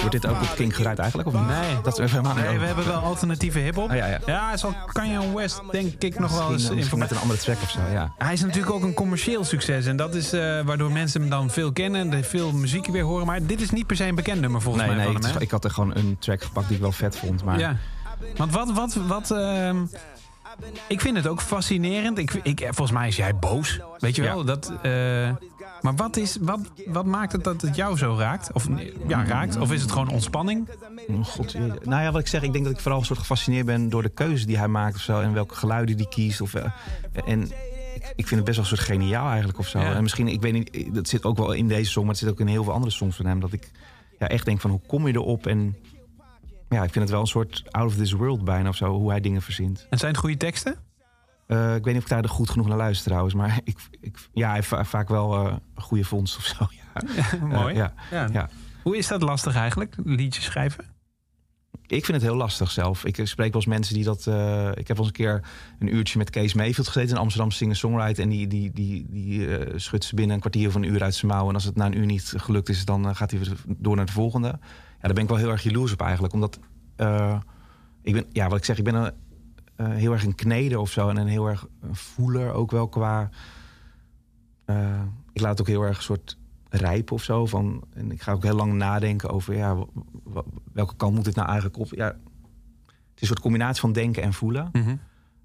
[0.00, 1.28] Wordt dit ook op King gedraaid eigenlijk?
[1.28, 1.34] Of?
[1.34, 1.80] Nee.
[1.82, 3.90] Dat is helemaal niet Nee, we hebben wel alternatieve hiphop.
[3.90, 4.18] Ah, ja, ja.
[4.26, 7.16] ja, zal Kanye West denk ik nog wel eens Misschien, misschien met informatie.
[7.16, 8.12] een andere track of zo, ja.
[8.18, 9.86] Hij is natuurlijk ook een commercieel succes.
[9.86, 12.12] En dat is eh, waardoor mensen hem dan veel kennen.
[12.12, 13.26] En veel muziek weer horen.
[13.26, 15.40] Maar dit is niet per se een bekend nummer volgens Nee, mij nee, hè?
[15.40, 17.44] ik had er gewoon een track gepakt die ik wel vet vond.
[17.44, 17.76] Maar Ja.
[18.36, 19.30] Want wat, wat, wat...
[19.30, 19.76] ehm,
[20.88, 22.18] ik vind het ook fascinerend.
[22.18, 23.80] Ik, ik, volgens mij is jij boos.
[23.98, 24.38] Weet je wel?
[24.38, 24.44] Ja.
[24.44, 24.90] Dat, eh,
[25.80, 28.52] maar wat, is, wat, wat maakt het dat het jou zo raakt?
[28.52, 28.68] Of
[29.06, 29.56] ja, raakt?
[29.56, 30.68] Of is het gewoon ontspanning?
[31.08, 33.66] Oh, God, nou ja, wat ik zeg, ik denk dat ik vooral een soort gefascineerd
[33.66, 35.20] ben door de keuze die hij maakt of zo.
[35.20, 36.40] En welke geluiden die kiest.
[36.40, 36.64] Of, eh,
[37.26, 37.42] en
[37.94, 39.78] ik, ik vind het best wel een soort geniaal eigenlijk of zo.
[39.78, 39.94] Ja.
[39.94, 42.30] En misschien, ik weet niet, dat zit ook wel in deze song, maar het zit
[42.30, 43.40] ook in heel veel andere songs van hem.
[43.40, 43.70] Dat ik
[44.18, 45.46] ja, echt denk van hoe kom je erop?
[45.46, 45.76] En
[46.72, 49.10] ja, ik vind het wel een soort out of this world bijna of zo, hoe
[49.10, 49.86] hij dingen verzint.
[49.90, 50.76] En zijn het goede teksten?
[51.46, 54.28] Eh, ik weet niet of ik daar goed genoeg naar luister trouwens, maar ik, ik,
[54.32, 56.66] ja, hij heeft vaak wel een goede vondst of zo.
[57.00, 57.46] Ja.
[57.46, 57.74] Mooi.
[57.74, 57.94] Eh, ja.
[58.10, 58.28] Ja.
[58.32, 58.48] Ja.
[58.82, 60.84] Hoe is dat lastig eigenlijk, liedjes schrijven?
[61.86, 63.04] Ik vind het heel lastig zelf.
[63.04, 64.18] Ik spreek wel eens mensen die dat...
[64.76, 65.42] ik heb wel eens een keer
[65.78, 67.16] een uurtje met Kees Mayfield gezeten...
[67.16, 68.22] in Amsterdam singer-songwriter.
[68.22, 71.32] En die, die, die, die schudt ze binnen een kwartier of een uur uit zijn
[71.32, 71.48] mouw.
[71.48, 74.06] En als het na een uur niet gelukt is, dan gaat hij weer door naar
[74.06, 74.58] de volgende.
[75.02, 76.34] Daar ben ik wel heel erg jaloers op eigenlijk.
[76.34, 76.58] Omdat,
[76.96, 77.40] eh,
[78.02, 79.12] ik ben, ja, wat ik zeg, ik ben een,
[79.76, 81.08] eh, heel erg een kneder of zo.
[81.08, 83.30] En een heel erg voeler ook wel qua...
[84.64, 86.38] eh, ik laat het ook heel erg een soort
[86.68, 87.46] rijpen of zo.
[87.46, 89.76] Van, en ik ga ook heel lang nadenken over ja,
[90.72, 91.90] welke kant moet het nou eigenlijk op.
[91.90, 92.16] Ja, het
[93.14, 94.68] is een soort combinatie van denken en voelen.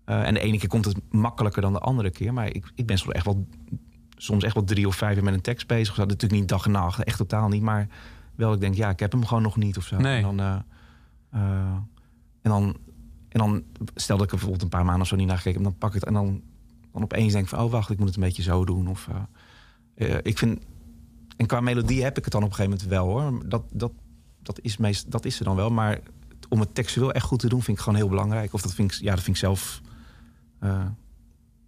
[0.06, 2.34] Eh, en de ene keer komt het makkelijker dan de andere keer.
[2.34, 3.48] Maar ik, ik ben soms echt wel,
[4.18, 5.96] soms echt wel drie of vijf uur met een tekst bezig.
[5.96, 7.62] Dat natuurlijk niet dag en nacht, echt totaal niet.
[7.62, 7.88] Maar
[8.38, 9.98] wel, ik denk, ja, ik heb hem gewoon nog niet of zo.
[9.98, 10.16] Nee.
[10.16, 10.56] En dan, eh,
[11.30, 11.76] eh,
[12.42, 12.78] en dan,
[13.30, 13.64] en dan
[13.96, 15.78] stel dat ik er bijvoorbeeld een paar maanden of zo niet naar gekeken heb, dan
[15.78, 16.42] pak ik het en dan,
[16.92, 18.88] dan opeens denk ik van, oh wacht, ik moet het een beetje zo doen.
[18.88, 19.10] Of,
[19.96, 20.60] eh, ik vind,
[21.38, 23.50] en qua melodie heb ik het dan op een gegeven moment wel hoor.
[23.50, 23.92] Dat, dat,
[24.42, 25.70] dat, is, meest, dat is er dan wel.
[25.70, 26.00] Maar
[26.50, 28.54] om het textueel echt goed te doen, vind ik gewoon heel belangrijk.
[28.54, 29.82] Of dat vind ik, ja, dat vind ik zelf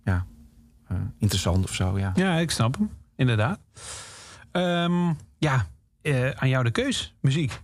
[0.03, 0.25] ja,
[1.17, 1.99] interessant of zo.
[1.99, 2.11] Ja.
[2.15, 2.89] Ja, ik snap hem.
[3.15, 3.59] Inderdaad.
[4.51, 5.67] Ehm, ja,
[6.13, 7.15] eh, aan jou de keus.
[7.21, 7.59] Muziek.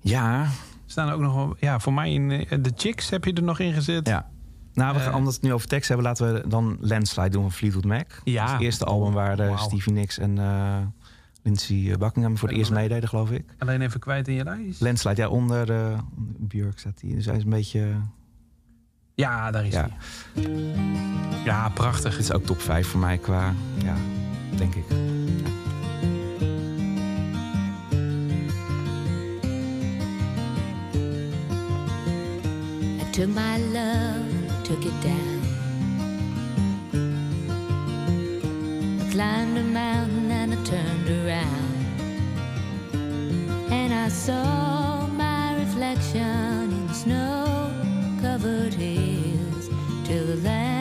[0.00, 0.46] ja,
[0.86, 1.56] Staan er ook nog wel...
[1.60, 4.06] Ja, voor mij in eh, de Chicks heb je er nog in gezet.
[4.08, 4.32] ja.
[4.72, 5.16] Nou, we gaan, Eh.
[5.16, 8.06] omdat we het nu over tekst hebben, laten we dan Landslide doen van Fleetwood Mac.
[8.24, 8.34] Ja.
[8.40, 9.56] Dat is het eerste album waar eh, Wauw.
[9.56, 10.38] Stevie Nicks en
[11.42, 13.44] Lindsey Buckingham voor het eerst meededen, geloof ik.
[13.58, 14.80] Alleen even kwijt in je lijst.
[14.80, 15.98] Landslide, ja, onder eh,
[16.38, 17.14] Björk staat hij.
[17.14, 17.92] Dus hij is een beetje...
[19.14, 19.88] Ja, daar is Ja.
[20.34, 20.42] hij.
[21.44, 22.12] Ja, prachtig.
[22.12, 23.54] Het is ook top 5 voor mij qua...
[23.84, 23.94] Ja,
[24.56, 24.84] denk ik.
[24.90, 25.63] I
[33.14, 35.40] took my love, took it down.
[39.00, 41.74] I climbed a mountain and I turned around.
[43.70, 47.70] And I saw my reflection in snow
[48.20, 49.68] covered hills
[50.04, 50.73] till the landslide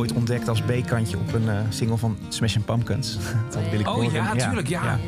[0.00, 3.18] ooit ontdekt als B-kantje op een eh, single van Smashing Pumpkins.
[3.52, 4.12] Dat Billy Oh Corgan.
[4.12, 4.98] ja, tuurlijk, ja.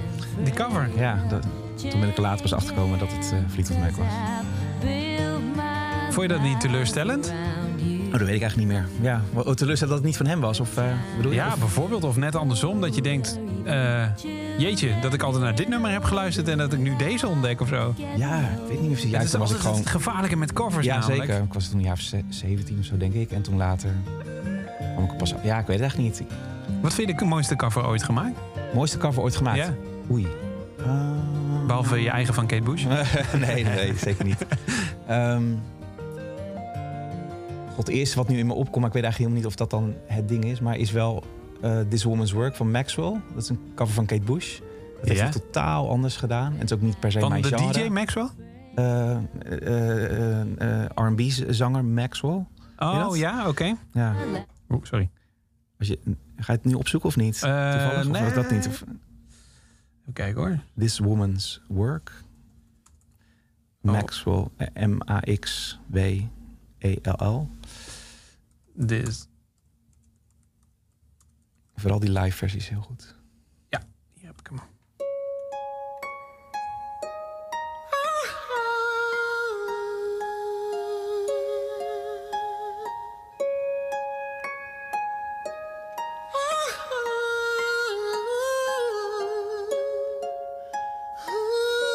[0.45, 0.89] Die cover.
[0.97, 1.47] Ja, dat-
[1.91, 4.13] toen ben ik er later pas achtergekomen dat het uh, Fleetwood Mac was.
[6.11, 7.33] Vond je dat niet teleurstellend?
[8.13, 8.87] Oh, dat weet ik eigenlijk niet meer.
[9.01, 10.85] Ja, oh, teleurstellend dat het niet van hem was, of eh,
[11.17, 11.37] bedoel je?
[11.37, 12.05] Ja, Of- bijvoorbeeld.
[12.05, 12.81] Of net andersom.
[12.81, 14.05] Dat je denkt, eh,
[14.59, 16.49] jeetje, dat ik altijd naar dit nummer heb geluisterd...
[16.49, 17.95] en dat ik nu deze ontdek of zo.
[18.17, 19.77] ja, ik weet niet of Het juist is toen was ik gewoon...
[19.79, 21.25] het gevaarlijke met covers Ja, namelijk.
[21.31, 21.43] zeker.
[21.45, 23.31] Ik was toen een jaar of ze- 17 of zo, denk ik.
[23.31, 23.91] En toen later
[25.11, 25.35] ik pas...
[25.43, 26.23] Ja, ik weet het echt niet.
[26.81, 28.37] Wat vind je de mooiste cover ooit gemaakt?
[28.75, 29.57] Mooiste cover ooit gemaakt?
[29.59, 29.75] Ja.
[30.11, 30.27] Oei.
[30.87, 31.11] Ah.
[31.67, 32.85] Behalve je eigen van Kate Bush.
[33.47, 34.47] nee, nee, zeker niet.
[35.07, 35.43] Ehm
[37.75, 39.55] God, het eerste wat nu in me opkomt, maar ik weet eigenlijk helemaal niet of
[39.57, 41.25] dat dan het ding is, maar is wel
[41.61, 43.21] eh, This Woman's Work van Maxwell.
[43.35, 44.59] Dat is een cover van Kate Bush.
[44.59, 45.25] Dat heeft Ja?
[45.25, 46.53] hij totaal anders gedaan.
[46.53, 47.73] En het is ook niet per se Van mijn de genre.
[47.73, 48.29] DJ Maxwell?
[48.75, 49.11] Eh,
[50.59, 52.45] eh, R&B-zanger Maxwell.
[52.79, 53.75] Oh ja, oké.
[53.93, 54.15] Ja.
[54.73, 55.11] Oeh, sorry.
[55.79, 55.99] Als je,
[56.37, 57.35] ga je het nu opzoeken of niet?
[57.43, 58.07] Eh, Toevallig?
[58.07, 58.23] Of nee.
[58.23, 58.67] was dat niet?
[58.67, 58.83] Of,
[60.01, 60.59] Even kijken hoor.
[60.79, 62.23] This Woman's Work.
[63.83, 63.93] Oh.
[63.93, 64.49] Maxwell.
[64.57, 66.29] eh, M-A-X-W-E-L-L.
[68.75, 69.29] Dit.
[71.75, 73.17] Vooral die live versie is heel goed.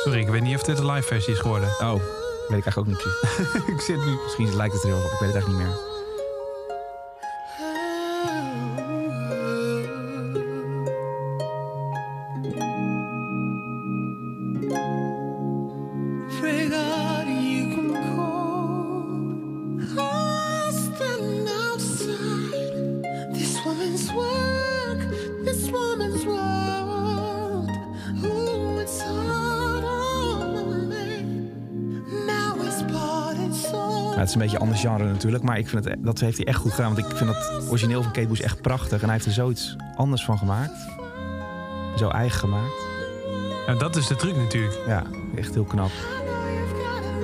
[0.08, 1.70] Sorry, ik weet niet of dit een live versie is geworden.
[1.70, 1.94] Oh,
[2.48, 3.00] weet ik eigenlijk ook niet
[3.76, 4.18] ik zit nu.
[4.24, 5.12] Misschien lijkt het er heel op.
[5.12, 5.97] Ik weet het eigenlijk niet meer.
[34.38, 35.44] Een beetje een ander genre natuurlijk.
[35.44, 36.94] Maar ik vind het, dat heeft hij echt goed gedaan.
[36.96, 39.00] Want ik vind dat origineel van Kate Bush echt prachtig.
[39.00, 40.72] En hij heeft er zoiets anders van gemaakt.
[41.98, 42.86] Zo eigen gemaakt.
[43.68, 44.80] Nou, dat is de truc natuurlijk.
[44.88, 45.04] Ja,
[45.36, 45.92] echt heel knap.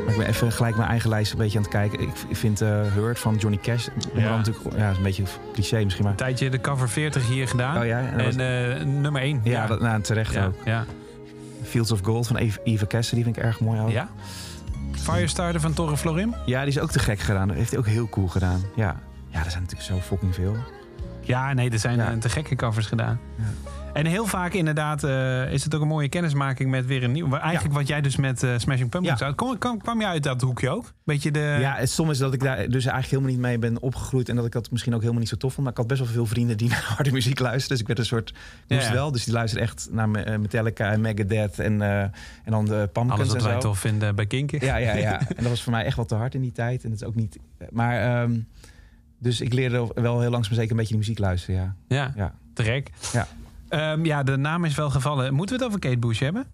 [0.05, 1.99] Maar ik ben even gelijk mijn eigen lijst een beetje aan het kijken.
[1.99, 3.87] Ik, vind eh Hurt van Johnny Cash...
[3.87, 6.13] onder andere natuurlijk, ja, is een beetje cliché misschien, maar...
[6.13, 7.77] Een tijdje de cover 40 hier gedaan.
[7.77, 9.41] Oh ja, en eh, nummer 1.
[9.43, 10.53] Ja, dat, nou, terecht ja, ook.
[10.65, 10.85] ja.
[11.63, 13.89] Fields of Gold van Eva, Eva Cassidy vind ik erg mooi ook.
[13.89, 14.09] ja.
[15.03, 16.35] Firestarter van Torre Florim.
[16.45, 17.47] Ja, die is ook te gek gedaan.
[17.47, 18.61] Dat heeft hij ook heel cool gedaan.
[18.75, 18.95] Ja,
[19.27, 20.55] ja er zijn natuurlijk zo fucking veel.
[21.21, 22.11] Ja, nee, er zijn Ja.
[22.11, 23.19] eh, te gekke covers gedaan.
[23.37, 23.43] Ja.
[23.93, 27.33] En heel vaak inderdaad eh, is het ook een mooie kennismaking met weer een nieuw.
[27.37, 29.25] Eigenlijk wat jij dus met eh, Smashing Pumpkins Ja.
[29.25, 29.35] had.
[29.35, 30.93] Kom, kwam, kwam je uit dat hoekje ook?
[31.03, 31.57] Beetje de...
[31.59, 34.29] Ja, stom is dat ik daar dus eigenlijk helemaal niet mee ben opgegroeid.
[34.29, 35.63] En dat ik dat misschien ook helemaal niet zo tof vond.
[35.63, 37.69] Maar ik had best wel veel vrienden die naar harde muziek luisterden.
[37.69, 38.29] Dus ik werd een soort...
[38.29, 39.11] Ik moest Ja, wel.
[39.11, 41.59] Dus die luisterden echt naar eh, Metallica en Megadeth.
[41.59, 42.11] En, en
[42.45, 43.59] dan de Pumpkins Alles wat en wij zo.
[43.59, 44.65] tof vinden bij Kinken.
[44.65, 45.19] Ja, ja, ja.
[45.27, 46.83] En dat was voor mij echt wat te hard in die tijd.
[46.83, 47.37] En het is ook niet...
[47.71, 48.21] Maar...
[48.23, 48.39] ehm,
[49.19, 52.11] dus ik leerde wel heel langzaam zeker een beetje die muziek luisteren, ja.
[52.15, 52.89] Ja, gek.
[53.13, 53.27] Ja.
[53.73, 55.33] Ehm, ja, de naam is wel gevallen.
[55.33, 56.45] Moeten we het over Kate Bush hebben?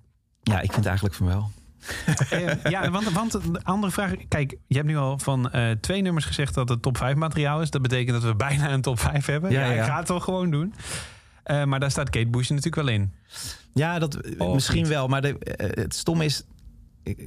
[0.44, 1.52] ja ik vind eigenlijk van wel.
[2.30, 4.14] Eh, ja, want, want de andere vraag...
[4.28, 7.62] Kijk, je hebt nu al van eh, twee nummers gezegd dat het top 5 materiaal
[7.62, 7.70] is.
[7.70, 9.52] Dat betekent dat we bijna een top 5 hebben.
[9.52, 9.82] Ja, Ja, ja.
[9.84, 10.74] Ik ga het wel gewoon doen.
[11.44, 13.14] Eh, maar daar staat Kate Bush natuurlijk wel in.
[13.74, 15.08] Ja, dat, eh, misschien wel.
[15.08, 15.36] Maar de,
[15.76, 16.44] het stom is...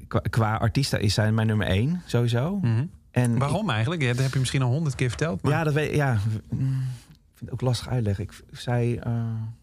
[0.08, 2.58] Qua, qua artiesten is zij mijn nummer één, sowieso.
[2.62, 2.84] Mhm.
[3.10, 4.02] En Waarom eigenlijk?
[4.02, 5.42] Ja, dat heb je misschien al honderd keer verteld.
[5.42, 5.52] Maar...
[5.52, 6.18] Ja, dat weet ja,
[6.50, 8.24] mm, ik vind het ook lastig uitleggen.
[8.24, 9.60] Ik, zij, eh, ik- z-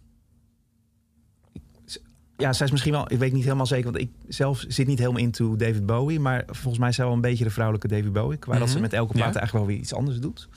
[2.39, 4.99] ja, zij is misschien wel, ik weet niet helemaal zeker, want ik zelf zit niet
[4.99, 8.13] helemaal into David Bowie, maar volgens mij is zij wel een beetje de vrouwelijke David
[8.13, 8.83] Bowie, qua dat ze Mhm.
[8.83, 9.39] met elke plaat Ja.
[9.39, 10.47] eigenlijk wel weer iets anders doet.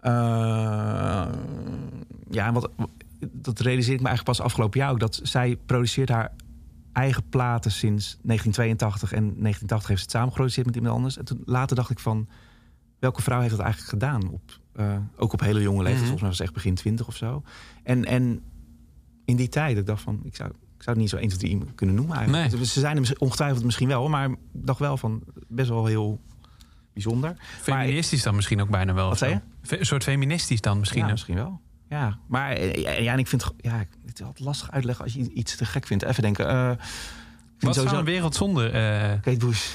[0.00, 0.12] Eh,
[2.30, 2.70] ja, en wat,
[3.32, 6.32] dat realiseer ik me eigenlijk pas afgelopen jaar ook, dat zij produceert haar
[6.92, 11.18] eigen platen sinds 1982 en 1980 heeft ze het samen geproduceerd met iemand anders.
[11.18, 12.28] En toen later dacht ik van,
[12.98, 14.28] welke vrouw heeft dat eigenlijk gedaan?
[14.30, 16.10] Op, eh, ook op hele jonge leeftijd, Mhm.
[16.10, 17.42] volgens mij was het echt begin 20 of zo.
[17.82, 18.40] En, en
[19.24, 20.50] in die tijd, ik dacht van, ik zou,
[20.84, 22.54] zou het niet zo 1, 2, 3 iemand kunnen noemen eigenlijk.
[22.54, 22.66] Nee.
[22.66, 26.20] Ze zijn er ongetwijfeld misschien wel, maar ik dacht wel van, best wel heel
[26.92, 27.36] bijzonder.
[27.62, 29.08] Feministisch dan misschien ook bijna wel.
[29.08, 31.04] Wat zei Fe- Een soort feministisch dan misschien.
[31.04, 31.60] ja, misschien wel.
[31.88, 35.32] Ja, maar eh, ja, en ik vind ja, het is altijd lastig uitleggen als je
[35.32, 36.04] iets te gek vindt.
[36.04, 36.44] Even denken.
[36.70, 36.80] ik vind
[37.60, 38.70] Wat zou sowieso- een wereld zonder...
[39.20, 39.68] Kate Bush.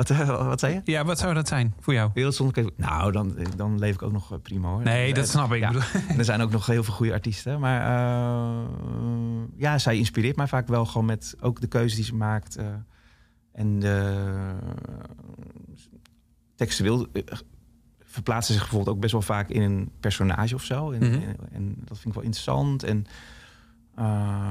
[0.00, 0.80] Wat, eh, wat zei je?
[0.92, 2.10] ja, wat zou dat zijn voor jou?
[2.14, 2.88] Wereld zonder Kate Bush.
[2.88, 4.82] Nou, dan, dan leef ik ook nog eh, prima hoor.
[4.82, 5.60] Nee, dat Eh, snap ik.
[5.60, 5.72] ja.
[6.18, 7.60] Er zijn ook nog heel veel goede artiesten.
[7.60, 8.68] Maar eh,
[9.56, 12.56] ja, zij inspireert mij vaak wel gewoon met ook de keuzes die ze maakt.
[12.56, 12.66] eh,
[13.52, 13.82] en
[16.54, 17.22] textueel eh,
[18.04, 20.90] verplaatst ze zich bijvoorbeeld ook best wel vaak in een personage of zo.
[20.90, 21.12] En, Mhm.
[21.14, 22.82] en, en dat vind ik wel interessant.
[22.82, 23.12] En, eh,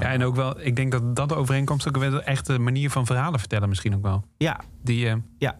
[0.00, 3.38] en ook wel, ik denk dat dat overeenkomst ook wel echt de manier van verhalen
[3.40, 4.24] vertellen misschien ook wel.
[4.36, 5.58] ja, Die, eh, Ja.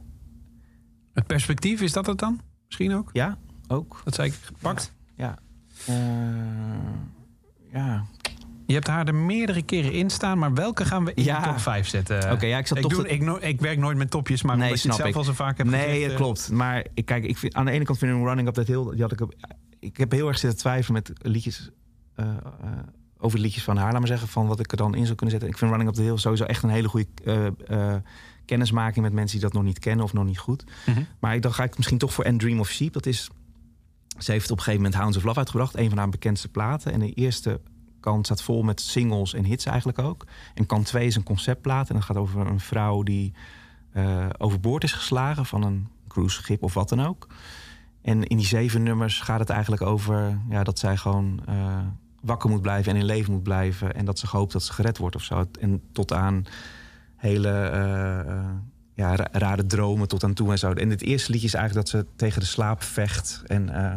[1.15, 2.41] Het perspectief, is dat het dan?
[2.67, 3.11] Misschien ook?
[3.13, 3.39] ja,
[3.69, 4.01] ook.
[4.05, 4.93] Dat zei ik gepakt.
[5.17, 5.39] Ja.
[5.87, 5.95] Eh,
[7.73, 8.05] ja.
[8.67, 11.41] Je hebt haar er meerdere keren in staan, maar welke gaan we in Ja.
[11.41, 12.33] de top 5 zetten?
[12.33, 14.57] Oké, ja, ik zat ik, doe, te- ik, no- ik werk nooit met topjes, maar
[14.57, 15.29] Nee, omdat je het snap zelf ik.
[15.29, 16.51] al zo vaak hebt Nee, gezegd, dat eh, klopt.
[16.51, 18.91] Maar ik, kijk, ik vind, aan de ene kant vind ik Running Up That Hill...
[18.91, 19.35] Die had ik, op-
[19.79, 21.71] ik heb heel erg zitten twijfelen met liedjes...
[22.15, 22.35] eh, eh,
[23.21, 24.29] over de liedjes van haar, laat maar zeggen...
[24.29, 25.49] van wat ik er dan in zou kunnen zetten.
[25.49, 27.07] Ik vind Running Up That Hill sowieso echt een hele goede...
[27.25, 28.03] eh, eh,
[28.45, 30.65] kennismaking met mensen die dat nog niet kennen of nog niet goed.
[30.87, 31.03] Mhm.
[31.19, 32.93] Maar ik, dan ga ik misschien toch voor And Dream of Sheep.
[32.93, 33.31] Dat is,
[34.19, 35.77] ze heeft op een gegeven moment Hounds of Love uitgebracht.
[35.77, 36.93] Een van haar bekendste platen.
[36.93, 37.61] En de eerste
[38.01, 40.27] kant staat vol met singles en hits eigenlijk ook.
[40.55, 41.89] En kant 2 is een conceptplaat.
[41.89, 43.33] En dat gaat over een vrouw die
[43.93, 47.27] eh, overboord is geslagen van een cruiseschip of wat dan ook.
[48.03, 51.43] En in die zeven nummers gaat het eigenlijk over ja, dat zij gewoon
[52.21, 53.95] wakker moet blijven en in leven moet blijven.
[53.95, 55.45] En dat ze hoopt dat ze gered wordt of zo.
[55.61, 56.45] En tot aan
[57.17, 58.45] hele eh, eh,
[58.95, 60.73] ja, ra- rare dromen tot aan toe en zo.
[60.73, 63.43] En het eerste liedje is eigenlijk dat ze tegen de slaap vecht.
[63.47, 63.95] En eh,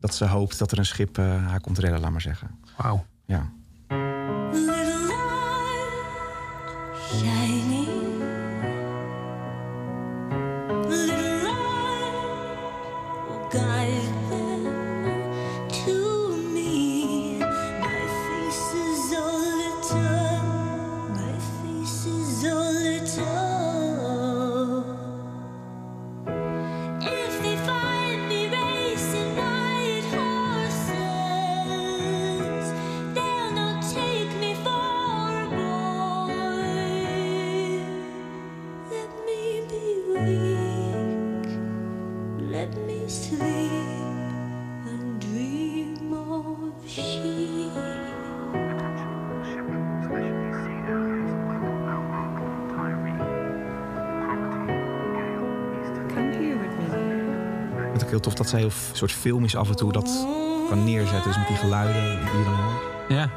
[0.00, 2.50] dat ze hoopt dat er een schip eh, haar komt redden, laat maar zeggen.
[2.76, 3.04] Wauw.
[3.26, 3.50] Ja.
[58.38, 60.26] Dat zij f- soort filmisch af en toe dat
[60.68, 61.22] kan neerzetten.
[61.30, 62.82] Dus met die geluiden die je dan hoort.
[63.08, 63.30] Ja.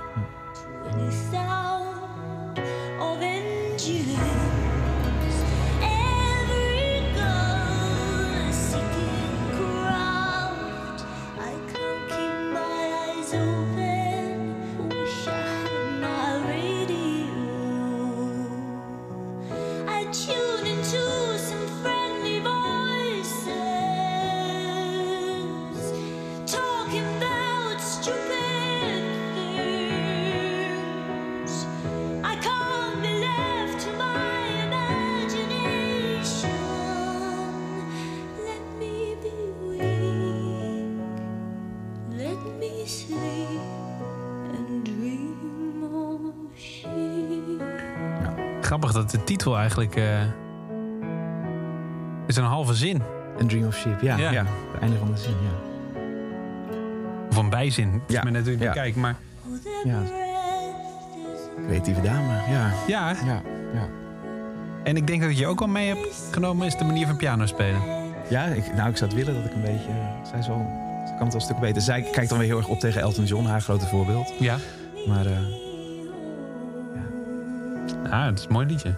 [49.62, 49.96] Eigenlijk...
[49.96, 50.22] eh,
[52.28, 53.02] is een halve zin.
[53.38, 54.18] En Dream of Sheep, ja.
[54.18, 54.32] Ja.
[54.32, 54.46] ja.
[54.72, 55.70] Het einde van de zin, ja.
[57.30, 58.02] Of een bijzin.
[58.08, 58.72] Is Ja, hoe je ja.
[58.72, 58.96] kijkt.
[58.96, 59.16] Maar
[59.84, 60.00] Ja.
[61.68, 62.72] Creatieve dame, ja.
[62.88, 63.42] ja, Ja,
[63.74, 63.88] ja.
[64.84, 65.98] en ik denk dat je ook al mee heb
[66.32, 66.68] genomen...
[66.68, 67.82] is de manier van piano spelen.
[68.30, 69.92] ja ik, nou, ik zou het willen dat ik een beetje...
[70.30, 70.58] Zij, is wel,
[71.06, 71.82] zij kan het wel een stuk beter.
[71.82, 74.34] Zij kijkt dan weer heel erg op tegen Elton John, haar grote voorbeeld.
[74.40, 74.58] Ja.
[75.08, 75.32] Maar eh,
[78.12, 78.94] Ah, het is een mooi liedje.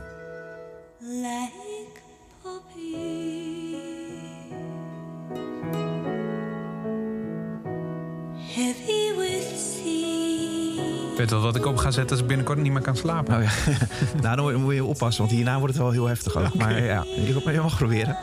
[11.24, 13.36] Weet wel wat ik op ga zetten als ik binnenkort niet meer kan slapen.
[13.38, 13.50] Oh ja.
[14.22, 16.54] nou, dan moet- je oppassen, want hierna wordt het wel heel heftig ook.
[16.54, 18.18] Maar ja, je mag- je mag proberen.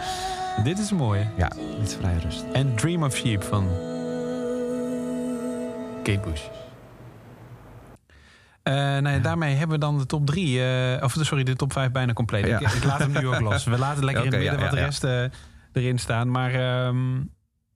[0.65, 1.27] Dit is een mooie.
[1.37, 1.49] Ja,
[1.79, 2.45] dit is vrij rust.
[2.53, 3.67] En Dream of Sheep van
[6.03, 6.43] Kate Bush.
[8.63, 10.61] Eh, nou ja, daarmee hebben we dan de top 3,
[11.03, 12.47] of sorry, de top 5 bijna compleet.
[12.47, 12.59] Ja.
[12.59, 13.65] Ik, ik laat hem nu ook los.
[13.65, 15.25] We laten lekker in het midden wat de rest eh,
[15.73, 16.31] erin staan.
[16.31, 16.97] Maar ehm,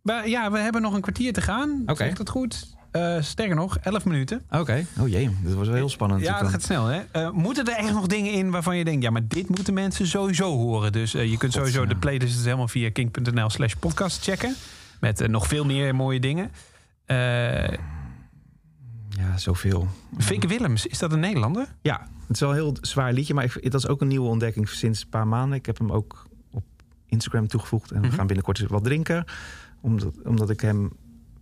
[0.03, 1.83] we, ja, we hebben nog een kwartier te gaan.
[1.87, 2.05] Oké.
[2.05, 2.74] Zegt dat goed?
[2.95, 4.43] Eh, sterker nog, 11 minuten.
[4.51, 4.87] Oké.
[5.01, 6.21] Oh jee, dit was wel heel spannend.
[6.23, 7.03] Ja, dat gaat snel, hè?
[7.13, 9.03] Eh, moeten er echt nog dingen in waarvan je denkt...
[9.03, 10.93] ja, maar dit moeten mensen sowieso horen.
[10.93, 11.87] Dus eh, je kunt sowieso ja.
[11.89, 14.55] de playlist dus helemaal via king.nl slash podcast checken.
[15.01, 16.51] Met nog veel meer mooie dingen.
[17.05, 17.69] Eh.
[19.09, 19.89] Ja, zoveel.
[20.17, 21.67] Vic Willems, is dat een Nederlander?
[21.83, 24.29] Ja, het is wel een heel zwaar liedje, maar ik, dat is ook een nieuwe
[24.29, 25.59] ontdekking sinds een paar maanden.
[25.59, 26.65] Ik heb hem ook op
[27.07, 28.17] Instagram toegevoegd en we Mhm.
[28.17, 29.25] gaan binnenkort wat drinken.
[29.81, 30.93] Omdat, omdat ik hem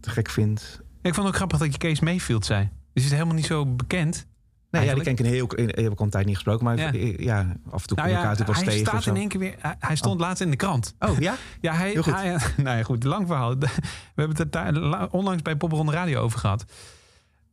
[0.00, 0.80] te gek vind.
[1.02, 2.68] Ik vond het ook grappig dat je Kees Mayfield zei.
[2.92, 4.26] Dus is helemaal niet zo bekend.
[4.70, 6.76] Nee, ja, die ken ik een heel, heb ik al een tijd niet gesproken, maar
[6.76, 6.86] Ja.
[6.86, 8.80] af en toe kom Nou ik elkaar ja, natuurlijk wel hij tegen.
[8.92, 9.54] of staat in één keer weer...
[9.58, 10.94] Hij, hij stond laatst in de krant.
[10.98, 11.34] Oh ja?
[11.60, 12.14] Ja, hij, Heel goed.
[12.14, 12.30] hij-
[12.64, 13.56] nou ja, goed, lang verhaal.
[13.58, 13.68] We
[14.14, 16.64] hebben het daar la- onlangs bij Popronde Radio over gehad.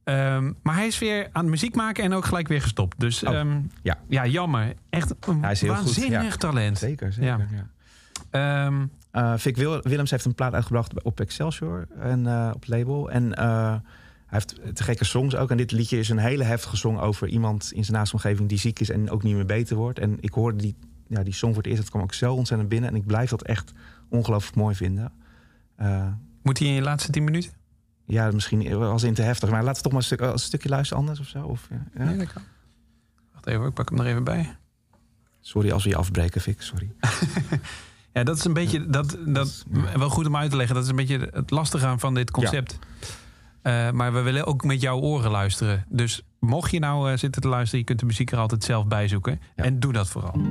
[0.03, 2.99] Ehm, maar hij is weer aan het muziek maken en ook gelijk weer gestopt.
[2.99, 3.97] Dus Oh, ehm, ja.
[4.07, 4.73] ja, jammer.
[4.89, 6.35] Echt een Hij goed, waanzinnig ja.
[6.37, 6.77] talent.
[6.77, 7.47] Zeker, zeker.
[7.51, 7.67] Ja.
[8.31, 8.71] Ja.
[9.11, 13.11] Eh, Vic Wil- Willems heeft een plaat uitgebracht op Excelsior en eh, op het label.
[13.11, 13.71] En eh,
[14.25, 15.51] hij heeft te gekke songs ook.
[15.51, 18.57] En dit liedje is een hele heftige song over iemand in zijn naaste omgeving die
[18.57, 19.99] ziek is en ook niet meer beter wordt.
[19.99, 20.75] En ik hoorde die,
[21.07, 22.89] ja, die song voor het eerst, dat kwam ook zo ontzettend binnen.
[22.89, 23.71] En ik blijf dat echt
[24.09, 25.11] ongelooflijk mooi vinden.
[26.43, 27.51] Moet hij in je laatste tien minuten?
[28.05, 30.69] ja, misschien was in te heftig, maar laten we toch maar een, stuk, een stukje
[30.69, 31.43] luisteren anders of zo.
[31.45, 31.67] Of?
[31.97, 32.41] Ja, dat kan.
[33.33, 34.57] Wacht even, ik pak hem er even bij.
[35.39, 36.91] Sorry als we je afbreken, Vic, sorry.
[38.13, 40.75] Ja, dat is een beetje, dat, dat, wel goed om uit te leggen.
[40.75, 42.79] Dat is een beetje het lastige aan van dit concept.
[43.61, 45.85] Eh, maar we willen ook met jouw oren luisteren.
[45.89, 48.87] Dus mocht je nou eh, zitten te luisteren, je kunt de muziek er altijd zelf
[48.87, 49.39] bij zoeken.
[49.55, 49.63] Ja.
[49.63, 50.41] En doe dat vooral.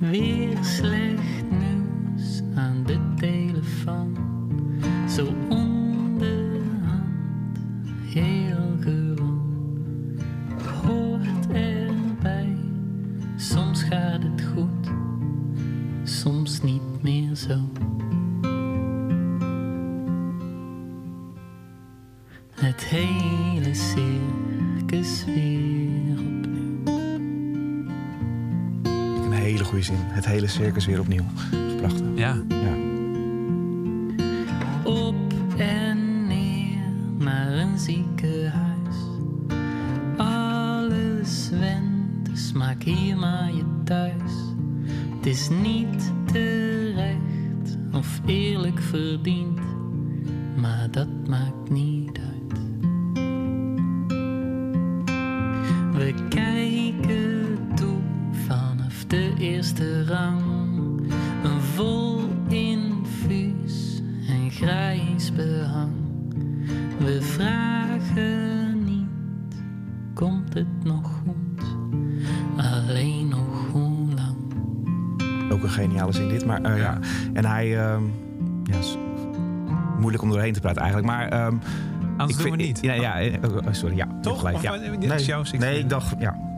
[0.00, 4.16] Weer slecht nieuws aan de telefoon.
[5.08, 5.79] Zo onderhand,
[30.80, 31.59] circus weer opnieuw.
[80.60, 81.12] Te praten eigenlijk.
[81.12, 81.28] Maar...
[81.28, 81.54] ehm,
[82.16, 82.82] Anders ik doen we vind- niet.
[82.82, 83.96] Ja, ja, eh, oh, sorry.
[83.96, 84.38] Ja, Toch?
[84.38, 84.74] Gelijk, Of, ja.
[84.74, 85.82] eh, jouw sixty nee, minutes.
[85.82, 86.14] ik dacht...
[86.18, 86.49] Ja.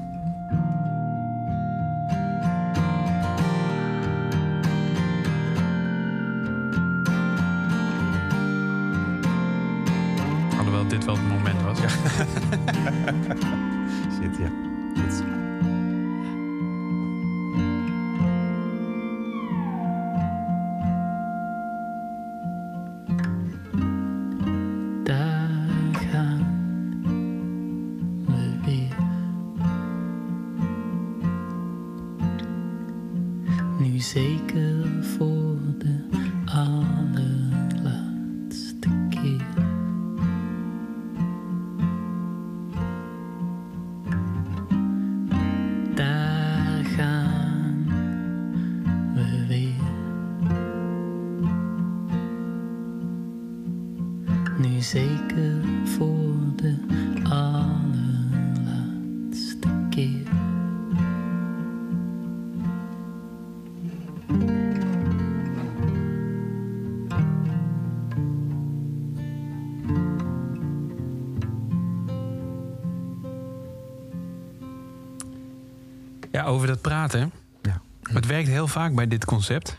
[76.43, 77.33] Ja, over dat praten.
[77.63, 77.81] Ja.
[78.03, 79.77] Het werkt heel vaak bij dit concept.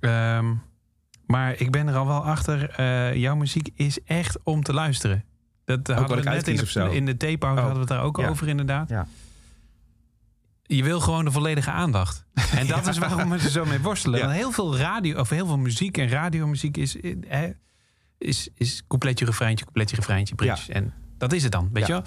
[0.00, 0.54] Ehm,
[1.26, 2.70] maar ik ben er al wel achter.
[2.70, 5.24] eh, jouw muziek is echt om te luisteren.
[5.64, 7.54] Dat hadden we net in de, in de Oh.
[7.54, 8.28] hadden we het daar ook Ja.
[8.28, 8.88] over inderdaad.
[8.88, 9.06] Ja.
[10.62, 12.24] Je wil gewoon de volledige aandacht.
[12.58, 14.20] En dat is waarom we er zo mee worstelen.
[14.20, 17.42] Want heel veel radio, of heel veel muziek en radiomuziek is, eh,
[18.18, 20.72] is, is coupletje, refreintje, coupletje, refreintje, bridge.
[20.72, 22.02] En dat is het dan, weet je wel?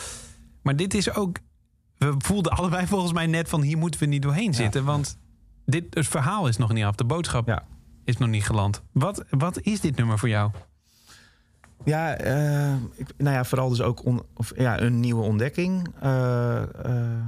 [0.61, 1.37] Maar dit is ook...
[1.99, 4.85] We voelden allebei volgens mij net van hier moeten we niet doorheen zitten.
[4.85, 5.17] Want
[5.65, 6.95] dit, het verhaal is nog niet af.
[6.95, 7.47] De boodschap
[8.03, 8.81] is nog niet geland.
[8.91, 10.51] Wat, wat is dit nummer voor jou?
[11.85, 15.87] Ja, eh, ik, nou ja, vooral dus ook on- of, ja, een nieuwe ontdekking.
[16.01, 17.25] Eh, eh,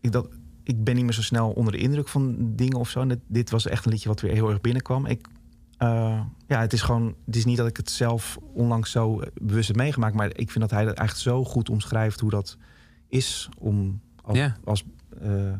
[0.00, 0.28] ik, dat,
[0.62, 3.00] ik ben niet meer zo snel onder de indruk van dingen of zo.
[3.00, 5.06] En dit, dit was echt een liedje wat weer heel erg binnenkwam.
[5.06, 5.26] Ik,
[6.46, 9.76] ja, het is gewoon, het is niet dat ik het zelf onlangs zo bewust heb
[9.76, 12.56] meegemaakt, maar ik vind dat hij dat echt zo goed omschrijft hoe dat
[13.08, 14.56] is om als, Ja.
[14.64, 14.84] als
[15.20, 15.52] eh,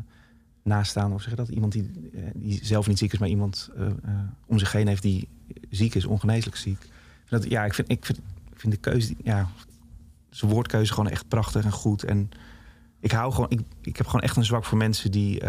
[0.63, 3.69] naastaande of zeg je dat iemand die, eh, die zelf niet ziek is, maar iemand
[3.77, 3.87] eh,
[4.45, 5.27] om zich heen heeft die
[5.69, 6.87] ziek is, ongeneeslijk ziek.
[7.29, 8.17] Dat, ja, ik vind, ik vind,
[8.51, 9.47] ik vind de keuze, ja,
[10.29, 12.03] zijn woordkeuze gewoon echt prachtig en goed.
[12.03, 12.29] En
[12.99, 15.41] ik hou gewoon, ik, ik heb gewoon echt een zwak voor mensen die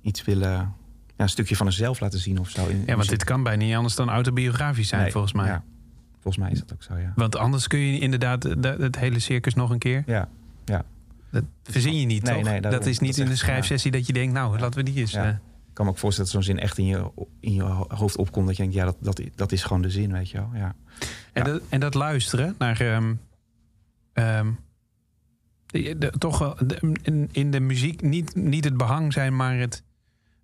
[0.00, 0.72] iets willen, ja,
[1.16, 2.66] een stukje van zichzelf laten zien of zo.
[2.66, 5.46] In, Ja, want dit kan bijna niet anders dan autobiografisch zijn, Nee, volgens mij.
[5.46, 5.64] Ja,
[6.20, 7.12] volgens mij is dat ook zo, ja.
[7.16, 10.02] Want anders kun je inderdaad de- het hele circus nog een keer.
[10.06, 10.28] Ja,
[10.64, 10.84] ja.
[11.30, 12.44] Dat verzin je niet, Nee, toch?
[12.44, 12.80] nee, daarom.
[12.80, 15.10] dat is niet Dat in de schrijfsessie dat je denkt, nou, laten we die eens...
[15.12, 15.24] Ja.
[15.24, 15.28] eh,
[15.68, 17.10] Ik kan me ook voorstellen dat zo'n zin echt in je,
[17.40, 18.46] in je hoofd opkomt.
[18.46, 20.50] Dat je denkt, ja, dat, dat, dat is gewoon de zin, weet je wel.
[20.54, 20.74] Ja.
[21.32, 21.52] En, Ja.
[21.52, 22.80] dat, en dat luisteren naar.
[22.80, 23.14] ehm,
[24.12, 24.50] ehm,
[25.66, 29.58] de- de- toch wel de- in, in de muziek niet, niet het behang zijn, maar
[29.58, 29.82] het,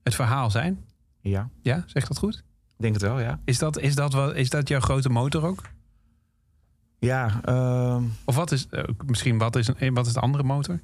[0.03, 0.85] het verhaal zijn.
[1.21, 2.43] ja, Ja, zeg dat goed?
[2.77, 3.41] Ik denk het wel, ja.
[3.45, 5.63] Is dat, is dat, wel, is dat jouw grote motor ook?
[6.99, 10.81] Ja, ehm, Of wat is eh, misschien wat is, een, wat is de andere motor?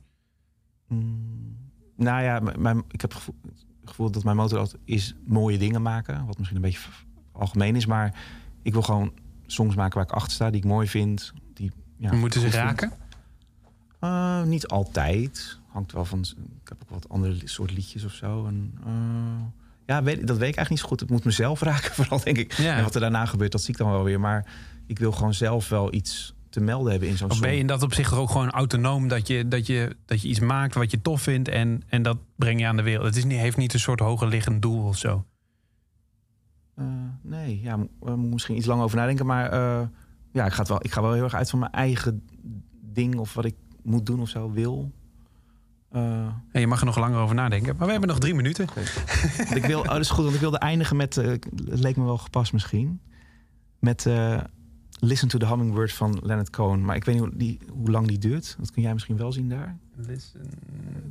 [0.89, 1.57] Mm,
[1.97, 5.59] nou ja, mijn, ik heb het gevoel, het gevoel dat mijn motor altijd is mooie
[5.59, 6.27] dingen maken.
[6.27, 6.89] Wat misschien een beetje
[7.33, 7.87] algemeen is.
[7.87, 8.15] Maar
[8.63, 9.13] ik wil gewoon
[9.47, 10.51] songs maken waar ik achter sta.
[10.51, 11.33] Die ik mooi vind.
[11.55, 12.93] Die, ja, Moeten ze raken?
[13.99, 15.59] Eh, niet altijd.
[15.69, 16.21] Hangt wel van...
[16.63, 18.47] Ik heb ook wat andere soort liedjes of zo.
[18.47, 19.62] En, eh,
[19.93, 21.01] ja, weet, dat weet ik eigenlijk niet zo goed.
[21.01, 22.53] Het moet mezelf raken vooral, denk ik.
[22.53, 22.77] Ja.
[22.77, 24.21] En wat er daarna gebeurt, dat zie ik dan wel weer.
[24.21, 24.47] Maar
[24.87, 27.67] ik wil gewoon zelf wel iets te melden hebben in zo'n Of ben je in
[27.67, 31.01] dat opzicht ook gewoon autonoom dat je, dat je, dat je iets maakt wat je
[31.03, 33.05] tof vindt en, en dat breng je aan de wereld?
[33.07, 35.25] Het is niet, heeft niet een soort hoger liggend doel of zo.
[36.75, 36.85] Eh,
[37.23, 39.27] nee, ja, mo- moet misschien iets lang over nadenken.
[39.27, 39.87] Maar eh,
[40.33, 42.23] ja, ik ga, het wel, ik ga wel heel erg uit van mijn eigen
[42.81, 44.93] ding of wat ik moet doen of zo wil.
[45.93, 47.75] Eh, En je mag er nog langer over nadenken.
[47.77, 48.67] Maar we hebben nog drie minuten.
[49.37, 51.97] want ik wil, oh, dat is goed, want ik wilde eindigen met, eh, het leek
[51.97, 53.01] me wel gepast misschien,
[53.79, 54.41] met eh,
[55.01, 56.85] Listen to the Hummingbird van Leonard Cohen.
[56.85, 58.57] Maar ik weet niet hoe, die, hoe lang die duurt.
[58.59, 59.77] Dat kun jij misschien wel zien daar.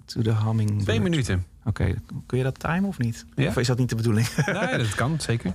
[0.06, 0.84] To the Hummingbird.
[0.84, 1.46] Twee minuten.
[1.66, 3.26] Oké, kun je dat timen of niet?
[3.36, 3.48] Ja.
[3.48, 4.28] Of is dat niet de bedoeling?
[4.46, 5.54] Nee, dat kan, zeker.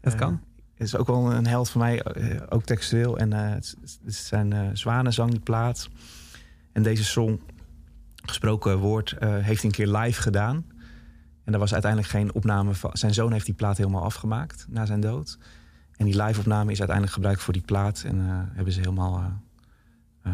[0.00, 0.40] Dat kan.
[0.74, 3.18] Het is ook wel een held voor mij, eh, ook textueel.
[3.18, 5.88] En eh, het, is- het zijn eh, zwanenzang, die plaat.
[6.72, 7.40] En deze song,
[8.28, 10.64] gesproken woord, eh, heeft een keer live gedaan.
[11.44, 12.90] En daar was uiteindelijk geen opname van.
[12.92, 15.38] Zijn zoon heeft die plaat helemaal afgemaakt na zijn dood.
[15.96, 18.02] En die live-opname is uiteindelijk gebruikt voor die plaat.
[18.06, 19.18] En eh, hebben ze helemaal.
[20.22, 20.32] eh,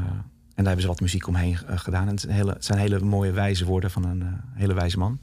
[0.54, 2.08] en daar hebben ze wat muziek omheen gedaan.
[2.08, 4.24] En hele, het zijn hele mooie wijze woorden van een
[4.54, 5.20] hele wijze man.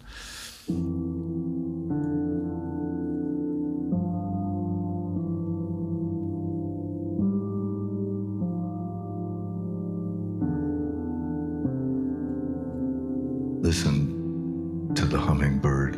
[13.61, 15.95] Listen to the hummingbird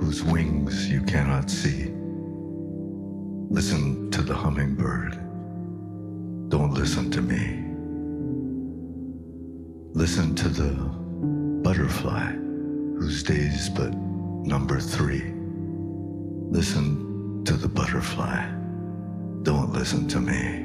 [0.00, 1.92] whose wings you cannot see.
[3.50, 5.12] Listen to the hummingbird.
[6.48, 7.64] Don't listen to me.
[9.92, 10.72] Listen to the
[11.62, 12.32] butterfly
[12.98, 15.34] whose days but number three.
[16.50, 18.50] Listen to the butterfly.
[19.42, 20.64] Don't listen to me.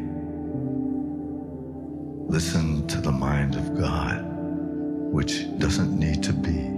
[2.30, 4.31] Listen to the mind of God
[5.12, 6.72] which doesn't need to be.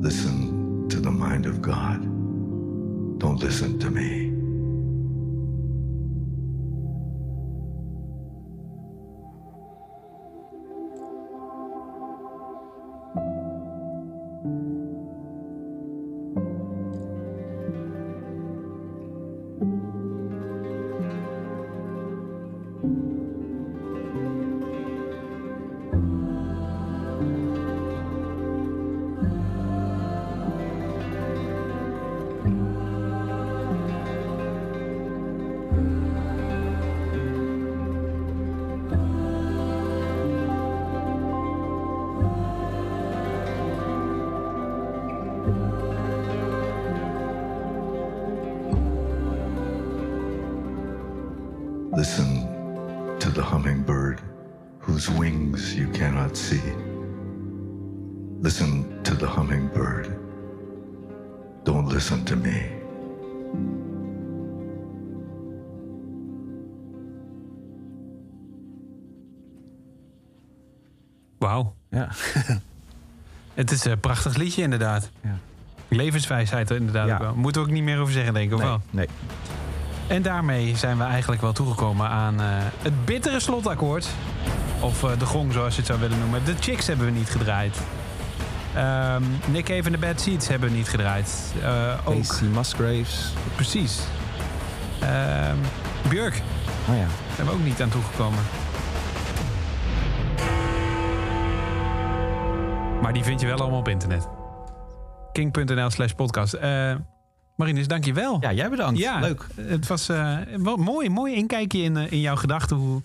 [0.00, 2.02] Listen to the mind of God.
[3.18, 4.29] Don't listen to me.
[73.60, 75.10] Het is een prachtig liedje inderdaad.
[75.22, 75.38] Ja.
[75.88, 77.12] Levenswijsheid inderdaad Ja.
[77.14, 77.34] ook wel.
[77.34, 78.54] Moeten we ook niet meer over zeggen, denk ik.
[78.54, 78.80] Of Nee, wel?
[78.90, 79.08] nee.
[80.06, 82.46] En daarmee zijn we eigenlijk wel toegekomen aan eh,
[82.82, 84.08] het bittere slotakkoord.
[84.80, 86.44] Of eh, de gong, zoals je het zou willen noemen.
[86.44, 87.76] De Chicks hebben we niet gedraaid.
[88.74, 91.52] Ehm, Nick Cave en de Bad Seeds hebben we niet gedraaid.
[91.62, 93.32] Eh, ook, Casey Musgraves.
[93.54, 93.98] precies.
[95.00, 95.56] Ehm,
[96.08, 96.42] Björk
[96.88, 97.06] Oh ja.
[97.34, 98.38] zijn we ook niet aan toegekomen.
[103.02, 104.28] Maar die vind je wel allemaal op internet.
[105.32, 106.52] King.nl slash podcast.
[106.54, 106.94] Eh
[107.56, 108.36] Marinus, dank je wel.
[108.40, 108.98] Ja, jij bedankt.
[108.98, 109.46] Ja, Leuk.
[109.54, 112.76] Het was eh, wel mooi, mooi inkijkje in, eh, in jouw gedachten.
[112.76, 113.02] Hoe,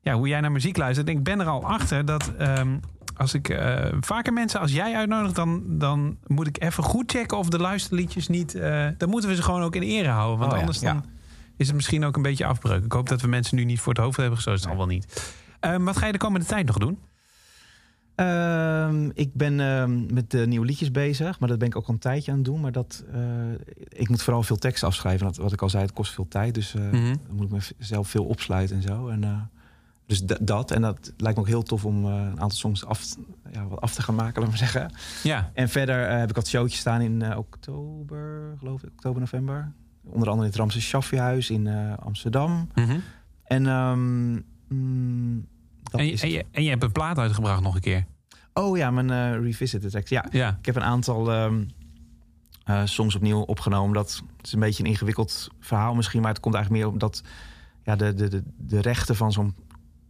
[0.00, 1.08] ja, hoe jij naar muziek luistert.
[1.08, 2.76] Ik ben er al achter dat ehm,
[3.16, 7.38] als ik eh, vaker mensen als jij uitnodig, dan, dan moet ik even goed checken
[7.38, 8.54] of de luisterliedjes niet.
[8.54, 10.38] eh, dan moeten we ze gewoon ook in ere houden.
[10.38, 10.92] Want Oh ja, anders ja.
[10.92, 11.04] dan
[11.56, 12.84] is het misschien ook een beetje afbreuk.
[12.84, 14.60] Ik hoop dat we mensen nu niet voor het hoofd hebben gestoten.
[14.60, 15.34] Dat zal wel niet.
[15.60, 16.98] Ehm, wat ga je de komende tijd nog doen?
[18.14, 21.94] Ehm, ik ben ehm, met de nieuwe liedjes bezig, maar dat ben ik ook al
[21.94, 22.60] een tijdje aan het doen.
[22.60, 23.20] Maar dat, eh,
[23.88, 25.26] ik moet vooral veel tekst afschrijven.
[25.26, 26.54] Dat, wat ik al zei, het kost veel tijd.
[26.54, 27.14] Dus eh, Mhm.
[27.26, 29.08] dan moet ik mezelf veel opsluiten en zo.
[29.08, 29.40] En, eh,
[30.06, 30.70] dus da- dat.
[30.70, 33.04] En dat lijkt me ook heel tof om een aantal songs af,
[33.52, 34.92] ja, wat af te gaan maken, laat maar zeggen.
[35.22, 39.72] Ja, En verder heb ik wat showtjes staan in oktober, geloof ik, oktober, november.
[40.04, 42.68] Onder andere in het Ramses Shaffiehuis in Amsterdam.
[42.74, 42.98] Mhm.
[43.44, 44.32] En, ehm,
[44.68, 45.46] mm,
[45.90, 48.04] dat en, je, en, je, en je hebt een plaat uitgebracht nog een keer.
[48.52, 50.10] Oh ja, mijn eh revisited tracks.
[50.10, 50.56] Ja, Ja.
[50.58, 53.94] ik heb een aantal eh, songs opnieuw opgenomen.
[53.94, 57.22] Dat is een beetje een ingewikkeld verhaal misschien, maar het komt eigenlijk meer op dat
[57.82, 59.54] ja, de, de, de, de rechten van zo'n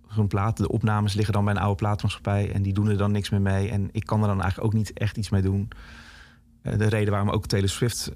[0.09, 3.13] zo'n plaat, de opnames liggen dan bij een oude plaatmaatschappij en die doen er dan
[3.13, 3.71] niks meer mee.
[3.71, 5.69] En ik kan er dan eigenlijk ook niet echt iets mee doen.
[6.63, 8.13] Eh, de reden waarom ook Taylor Swift,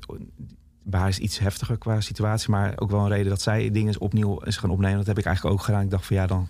[0.82, 4.00] bij haar is iets heftiger qua situatie, maar ook wel een reden dat zij dingen
[4.00, 4.98] opnieuw is gaan opnemen.
[4.98, 5.82] Dat heb ik eigenlijk ook gedaan.
[5.82, 6.48] Ik dacht van ja, dan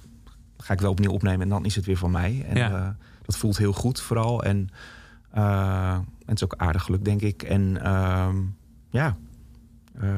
[0.64, 2.44] ga ik wel opnieuw opnemen en dan is het weer van mij.
[2.48, 2.70] En Ja.
[2.70, 2.88] eh,
[3.22, 4.42] dat voelt heel goed vooral.
[4.44, 4.68] En,
[5.30, 7.42] eh, het is ook aardig geluk, denk ik.
[7.42, 8.36] En ehm,
[8.90, 9.16] ja,
[10.00, 10.08] eh,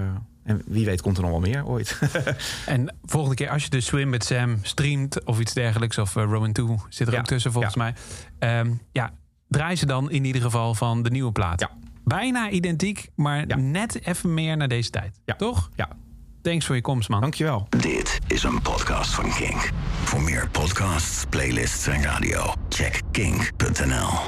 [0.43, 1.99] en wie weet komt er nog wel meer ooit.
[2.67, 6.53] En volgende keer als je de Swim with Sam streamt of iets dergelijks, of Roman
[6.53, 7.83] 2 zit er Ja, ook tussen volgens ja.
[7.83, 7.95] mij.
[8.39, 9.13] Ehm, ja,
[9.49, 11.61] draai ze dan in ieder geval van de nieuwe plaat.
[11.61, 11.71] Ja.
[12.05, 15.21] Bijna identiek, maar net even meer naar deze tijd.
[15.25, 15.35] Ja.
[15.35, 15.71] Toch?
[15.75, 15.89] ja,
[16.47, 17.21] Thanks voor je komst, man.
[17.21, 17.67] dankjewel.
[17.79, 19.71] Dit is een podcast van Kink.
[20.05, 24.19] Voor meer podcasts, playlists en radio, check kink.nl.